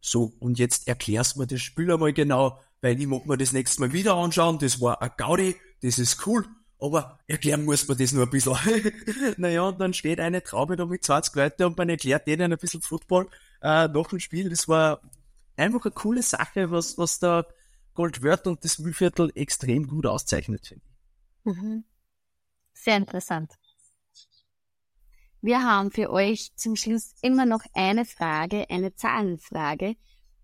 so, 0.02 0.34
und 0.38 0.60
jetzt 0.60 0.88
erklärst 0.88 1.38
mir 1.38 1.48
das 1.48 1.64
Spiel 1.64 1.92
einmal 1.92 2.14
genau, 2.14 2.60
weil 2.82 3.02
ich 3.02 3.08
mag 3.08 3.26
mir 3.26 3.40
das 3.40 3.54
nächste 3.54 3.82
Mal 3.82 3.92
wieder 3.92 4.14
anschauen, 4.14 4.60
das 4.60 4.80
war 4.82 5.02
ein 5.02 5.10
Gaudi, 5.18 5.56
das 5.82 5.98
ist 5.98 6.28
cool, 6.28 6.46
aber 6.80 7.18
erklären 7.26 7.66
muss 7.66 7.88
man 7.88 7.98
das 7.98 8.12
nur 8.12 8.26
ein 8.26 8.30
bisschen. 8.30 8.56
naja, 9.38 9.64
und 9.64 9.82
dann 9.82 9.96
steht 9.96 10.20
eine 10.20 10.44
Traube 10.44 10.76
da 10.76 10.86
mit 10.86 11.04
20 11.04 11.34
Leuten 11.34 11.64
und 11.64 11.76
man 11.76 11.90
erklärt 11.90 12.28
denen 12.28 12.54
ein 12.54 12.60
bisschen 12.60 12.84
Football 12.84 13.30
äh, 13.64 13.88
nach 13.88 14.08
dem 14.10 14.20
Spiel. 14.20 14.48
Das 14.48 14.68
war 14.68 15.02
einfach 15.58 15.86
eine 15.86 15.92
coole 15.96 16.22
Sache, 16.22 16.70
was, 16.70 17.00
was 17.00 17.18
da 17.18 17.48
Goldwörth 17.96 18.46
und 18.46 18.64
das 18.64 18.78
Mühlviertel 18.78 19.32
extrem 19.36 19.88
gut 19.88 20.06
auszeichnet, 20.06 20.68
finde 20.68 20.84
ich. 20.86 21.58
Mhm. 21.58 21.86
Sehr 22.74 22.98
interessant. 22.98 23.54
Wir 25.42 25.64
haben 25.64 25.92
für 25.92 26.10
euch 26.10 26.52
zum 26.56 26.76
Schluss 26.76 27.14
immer 27.22 27.46
noch 27.46 27.62
eine 27.74 28.06
Frage, 28.06 28.70
eine 28.70 28.96
Zahlenfrage. 28.96 29.96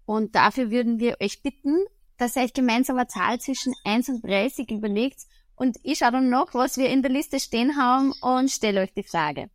Und 0.05 0.35
dafür 0.35 0.71
würden 0.71 0.99
wir 0.99 1.17
euch 1.19 1.41
bitten, 1.41 1.85
dass 2.17 2.35
ihr 2.35 2.43
euch 2.43 2.53
gemeinsam 2.53 2.97
eine 2.97 3.07
Zahl 3.07 3.39
zwischen 3.39 3.73
1 3.83 4.09
und 4.09 4.23
30 4.23 4.69
überlegt. 4.71 5.21
Und 5.55 5.77
ich 5.83 5.99
schaue 5.99 6.11
dann 6.11 6.29
noch, 6.29 6.53
was 6.53 6.77
wir 6.77 6.89
in 6.89 7.01
der 7.01 7.11
Liste 7.11 7.39
stehen 7.39 7.77
haben 7.77 8.13
und 8.21 8.51
stelle 8.51 8.81
euch 8.81 8.93
die 8.93 9.03
Frage. 9.03 9.49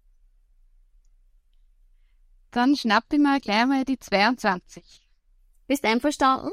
Dann 2.50 2.74
schnapp 2.74 3.04
ich 3.12 3.20
mal 3.20 3.40
gleich 3.40 3.66
mal 3.66 3.84
die 3.84 3.98
22. 3.98 5.02
Bist 5.66 5.84
du 5.84 5.88
einverstanden, 5.88 6.50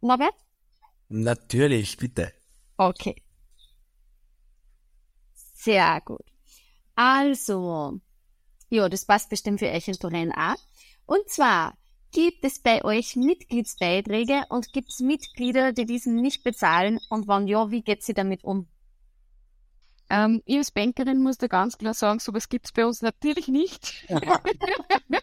Norbert? 0.00 0.34
Natürlich, 1.08 1.96
bitte. 1.96 2.32
Okay. 2.76 3.16
Sehr 5.34 6.00
gut. 6.04 6.24
Also, 6.94 8.00
ja, 8.70 8.88
das 8.88 9.06
passt 9.06 9.30
bestimmt 9.30 9.60
für 9.60 9.70
euch 9.70 9.88
in 9.88 9.94
Turin 9.94 10.32
auch. 10.32 10.56
Und 11.06 11.28
zwar 11.28 11.76
gibt 12.12 12.44
es 12.44 12.60
bei 12.60 12.84
euch 12.84 13.16
Mitgliedsbeiträge 13.16 14.44
und 14.48 14.72
gibt 14.72 14.90
es 14.90 15.00
Mitglieder, 15.00 15.72
die 15.72 15.86
diesen 15.86 16.16
nicht 16.16 16.44
bezahlen 16.44 16.98
und 17.08 17.28
wann 17.28 17.48
ja, 17.48 17.70
wie 17.70 17.82
geht 17.82 18.02
sie 18.02 18.14
damit 18.14 18.44
um? 18.44 18.68
Ähm, 20.10 20.42
ich 20.46 20.56
als 20.56 20.70
Bankerin 20.70 21.22
muss 21.22 21.38
da 21.38 21.46
ganz 21.46 21.76
klar 21.76 21.94
sagen, 21.94 22.18
sowas 22.18 22.48
gibt 22.48 22.66
es 22.66 22.72
bei 22.72 22.86
uns 22.86 23.02
natürlich 23.02 23.48
nicht. 23.48 24.06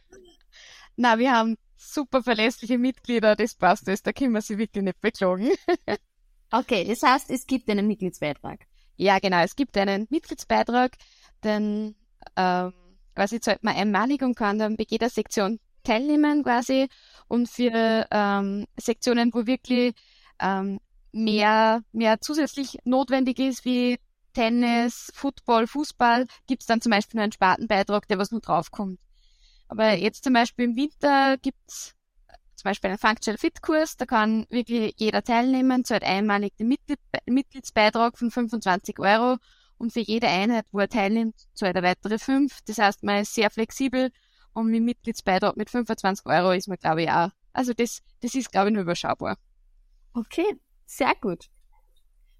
Na, 0.95 1.17
wir 1.17 1.31
haben 1.31 1.57
super 1.75 2.23
verlässliche 2.23 2.77
Mitglieder, 2.77 3.35
das 3.35 3.55
passt 3.55 3.87
alles, 3.87 4.03
da 4.03 4.13
können 4.13 4.33
wir 4.33 4.41
sie 4.41 4.57
wirklich 4.57 4.83
nicht 4.83 5.01
beklagen. 5.01 5.49
okay, 6.51 6.85
das 6.85 7.03
heißt, 7.03 7.29
es 7.29 7.45
gibt 7.45 7.69
einen 7.69 7.87
Mitgliedsbeitrag. 7.87 8.65
Ja, 8.97 9.19
genau, 9.19 9.43
es 9.43 9.55
gibt 9.55 9.77
einen 9.77 10.07
Mitgliedsbeitrag, 10.09 10.95
denn 11.43 11.95
ähm, 12.35 12.73
quasi 13.13 13.39
zahlt 13.39 13.63
man 13.63 13.75
einmalig 13.75 14.21
und 14.21 14.35
kann 14.35 14.59
dann 14.59 14.77
bei 14.77 14.85
jeder 14.87 15.09
Sektion 15.09 15.59
teilnehmen 15.83 16.43
quasi 16.43 16.87
und 17.27 17.49
für 17.49 18.07
ähm, 18.09 18.65
Sektionen, 18.77 19.33
wo 19.33 19.45
wirklich 19.45 19.93
ähm, 20.39 20.79
mehr, 21.11 21.81
mehr 21.91 22.19
zusätzlich 22.21 22.77
notwendig 22.83 23.39
ist, 23.39 23.65
wie 23.65 23.97
Tennis, 24.33 25.11
Football, 25.15 25.65
Fußball, 25.65 26.25
gibt 26.45 26.63
es 26.63 26.67
dann 26.67 26.81
zum 26.81 26.89
Beispiel 26.91 27.19
einen 27.19 27.31
Spartenbeitrag, 27.31 28.07
der 28.07 28.17
was 28.17 28.31
nur 28.31 28.41
draufkommt. 28.41 28.99
Aber 29.67 29.93
jetzt 29.93 30.23
zum 30.23 30.33
Beispiel 30.33 30.65
im 30.65 30.75
Winter 30.75 31.37
gibt's 31.37 31.95
zum 32.55 32.69
Beispiel 32.69 32.89
einen 32.89 32.99
Functional 32.99 33.37
Fit 33.37 33.61
Kurs, 33.61 33.97
da 33.97 34.05
kann 34.05 34.45
wirklich 34.49 34.95
jeder 34.97 35.23
teilnehmen, 35.23 35.83
zahlt 35.83 36.03
einmalig 36.03 36.55
den 36.57 36.75
Mitgliedsbeitrag 37.25 38.17
von 38.17 38.31
25 38.31 38.97
Euro 38.99 39.37
und 39.77 39.91
für 39.93 39.99
jede 39.99 40.27
Einheit, 40.27 40.65
wo 40.71 40.79
er 40.79 40.89
teilnimmt, 40.89 41.35
zahlt 41.53 41.75
er 41.75 41.83
weitere 41.83 42.17
fünf. 42.17 42.59
Das 42.65 42.77
heißt, 42.77 43.03
man 43.03 43.21
ist 43.21 43.33
sehr 43.33 43.51
flexibel 43.51 44.11
und 44.53 44.71
mit 44.71 44.83
Mitgliedsbeitrag 44.83 45.57
mit 45.57 45.69
25 45.69 46.25
Euro 46.25 46.51
ist 46.51 46.67
man, 46.67 46.77
glaube 46.77 47.03
ich, 47.03 47.09
auch. 47.09 47.29
Also 47.53 47.73
das, 47.73 48.01
das 48.21 48.35
ist, 48.35 48.51
glaube 48.51 48.69
ich, 48.69 48.73
nur 48.73 48.83
überschaubar. 48.83 49.37
Okay, 50.13 50.57
Sehr 50.85 51.13
gut. 51.19 51.49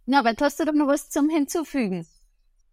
Norbert, 0.06 0.42
hast 0.42 0.60
du 0.60 0.66
doch 0.66 0.74
noch 0.74 0.88
was 0.88 1.10
zum 1.10 1.30
Hinzufügen? 1.30 2.08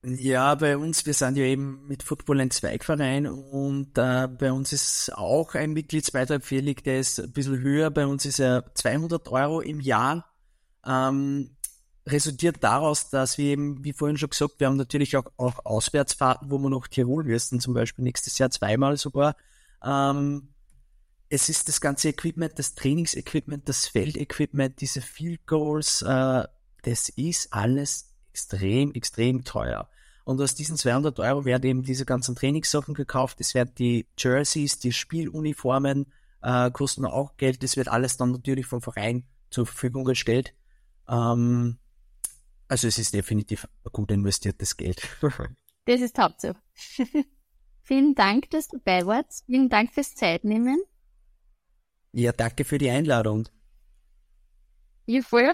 Ja, 0.04 0.56
bei 0.56 0.76
uns, 0.76 1.06
wir 1.06 1.14
sind 1.14 1.36
ja 1.36 1.44
eben 1.44 1.86
mit 1.86 2.02
Football 2.02 2.40
ein 2.40 2.50
Zweigverein 2.50 3.28
und 3.28 3.96
äh, 3.96 4.26
bei 4.26 4.50
uns 4.50 4.72
ist 4.72 5.12
auch 5.14 5.54
ein 5.54 5.72
Mitgliedsbeitrag 5.74 6.44
fällig, 6.44 6.82
der 6.82 6.98
ist 6.98 7.20
ein 7.20 7.30
bisschen 7.30 7.60
höher. 7.60 7.88
Bei 7.90 8.04
uns 8.06 8.26
ist 8.26 8.40
er 8.40 8.74
200 8.74 9.28
Euro 9.28 9.60
im 9.60 9.78
Jahr. 9.78 10.26
Ähm, 10.84 11.56
resultiert 12.04 12.64
daraus, 12.64 13.10
dass 13.10 13.38
wir 13.38 13.46
eben, 13.46 13.84
wie 13.84 13.92
vorhin 13.92 14.16
schon 14.16 14.30
gesagt, 14.30 14.58
wir 14.58 14.66
haben 14.66 14.76
natürlich 14.76 15.16
auch, 15.16 15.30
auch 15.36 15.64
Auswärtsfahrten, 15.64 16.50
wo 16.50 16.58
wir 16.58 16.68
nach 16.68 16.88
Tirol 16.88 17.22
müssen, 17.22 17.60
zum 17.60 17.72
Beispiel 17.72 18.02
nächstes 18.02 18.38
Jahr 18.38 18.50
zweimal 18.50 18.96
sogar. 18.96 19.36
Ähm, 19.84 20.48
es 21.28 21.48
ist 21.48 21.68
das 21.68 21.80
ganze 21.80 22.08
Equipment, 22.08 22.58
das 22.58 22.74
Trainingsequipment, 22.74 23.68
das 23.68 23.86
Feldequipment, 23.86 24.80
diese 24.80 25.00
Field 25.00 25.46
Goals, 25.46 26.02
äh, 26.02 26.42
das 26.82 27.08
ist 27.10 27.52
alles 27.52 28.11
extrem, 28.32 28.92
extrem 28.92 29.44
teuer. 29.44 29.88
Und 30.24 30.40
aus 30.40 30.54
diesen 30.54 30.76
200 30.76 31.18
Euro 31.20 31.44
werden 31.44 31.64
eben 31.64 31.82
diese 31.82 32.04
ganzen 32.04 32.34
Trainingssachen 32.34 32.94
gekauft. 32.94 33.40
Es 33.40 33.54
werden 33.54 33.72
die 33.76 34.06
Jerseys, 34.16 34.78
die 34.78 34.92
Spieluniformen 34.92 36.12
äh, 36.42 36.70
kosten 36.70 37.04
auch 37.04 37.36
Geld. 37.36 37.62
Das 37.62 37.76
wird 37.76 37.88
alles 37.88 38.16
dann 38.16 38.30
natürlich 38.30 38.66
vom 38.66 38.82
Verein 38.82 39.24
zur 39.50 39.66
Verfügung 39.66 40.04
gestellt. 40.04 40.54
Ähm, 41.08 41.78
also 42.68 42.88
es 42.88 42.98
ist 42.98 43.12
definitiv 43.12 43.68
gut 43.90 44.10
investiertes 44.10 44.76
Geld. 44.76 45.02
das 45.84 46.00
ist 46.00 46.18
Hauptsache. 46.18 46.56
Vielen 47.82 48.14
Dank, 48.14 48.48
dass 48.50 48.68
du 48.68 48.78
dabei 48.78 49.04
warst. 49.06 49.44
Vielen 49.46 49.68
Dank 49.68 49.92
fürs 49.92 50.14
Zeitnehmen. 50.14 50.80
Ja, 52.12 52.32
danke 52.32 52.64
für 52.64 52.78
die 52.78 52.90
Einladung. 52.90 53.48
Ja, 55.06 55.20
voll. 55.22 55.52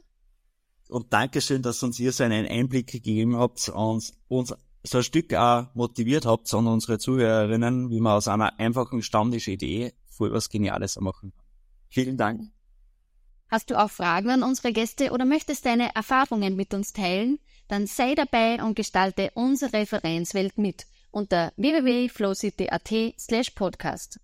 Und 0.89 1.13
Dankeschön, 1.13 1.63
dass 1.63 1.83
uns 1.83 1.97
hier 1.97 2.13
so 2.13 2.25
einen 2.25 2.47
Einblick 2.47 2.87
gegeben 2.87 3.37
habt 3.37 3.69
und 3.69 4.13
uns 4.29 4.55
so 4.85 4.99
ein 4.99 5.05
Stück 5.05 5.35
auch 5.35 5.67
motiviert 5.75 6.25
habt, 6.25 6.49
sondern 6.49 6.75
unsere 6.75 6.99
Zuhörerinnen, 6.99 7.91
wie 7.91 8.01
man 8.01 8.15
aus 8.15 8.29
einer 8.29 8.59
einfachen 8.59 9.03
stammtischen 9.03 9.55
Idee 9.55 9.93
voll 10.07 10.33
was 10.33 10.49
Geniales 10.49 10.99
machen 11.01 11.33
kann. 11.33 11.45
Vielen 11.89 12.17
Dank. 12.17 12.51
Hast 13.51 13.71
du 13.71 13.79
auch 13.79 13.91
Fragen 13.91 14.31
an 14.31 14.43
unsere 14.43 14.73
Gäste 14.73 15.11
oder 15.11 15.25
möchtest 15.25 15.65
deine 15.65 15.95
Erfahrungen 15.95 16.55
mit 16.55 16.75
uns 16.75 16.93
teilen? 16.93 17.39
Dann 17.69 17.87
sei 17.87 18.15
dabei 18.15 18.63
und 18.63 18.75
gestalte 18.75 19.31
unsere 19.35 19.73
Referenzwelt 19.73 20.59
mit 20.59 20.87
unter 21.11 21.53
www.flowcity.at 21.57 23.15
slash 23.19 23.51
podcast. 23.51 24.21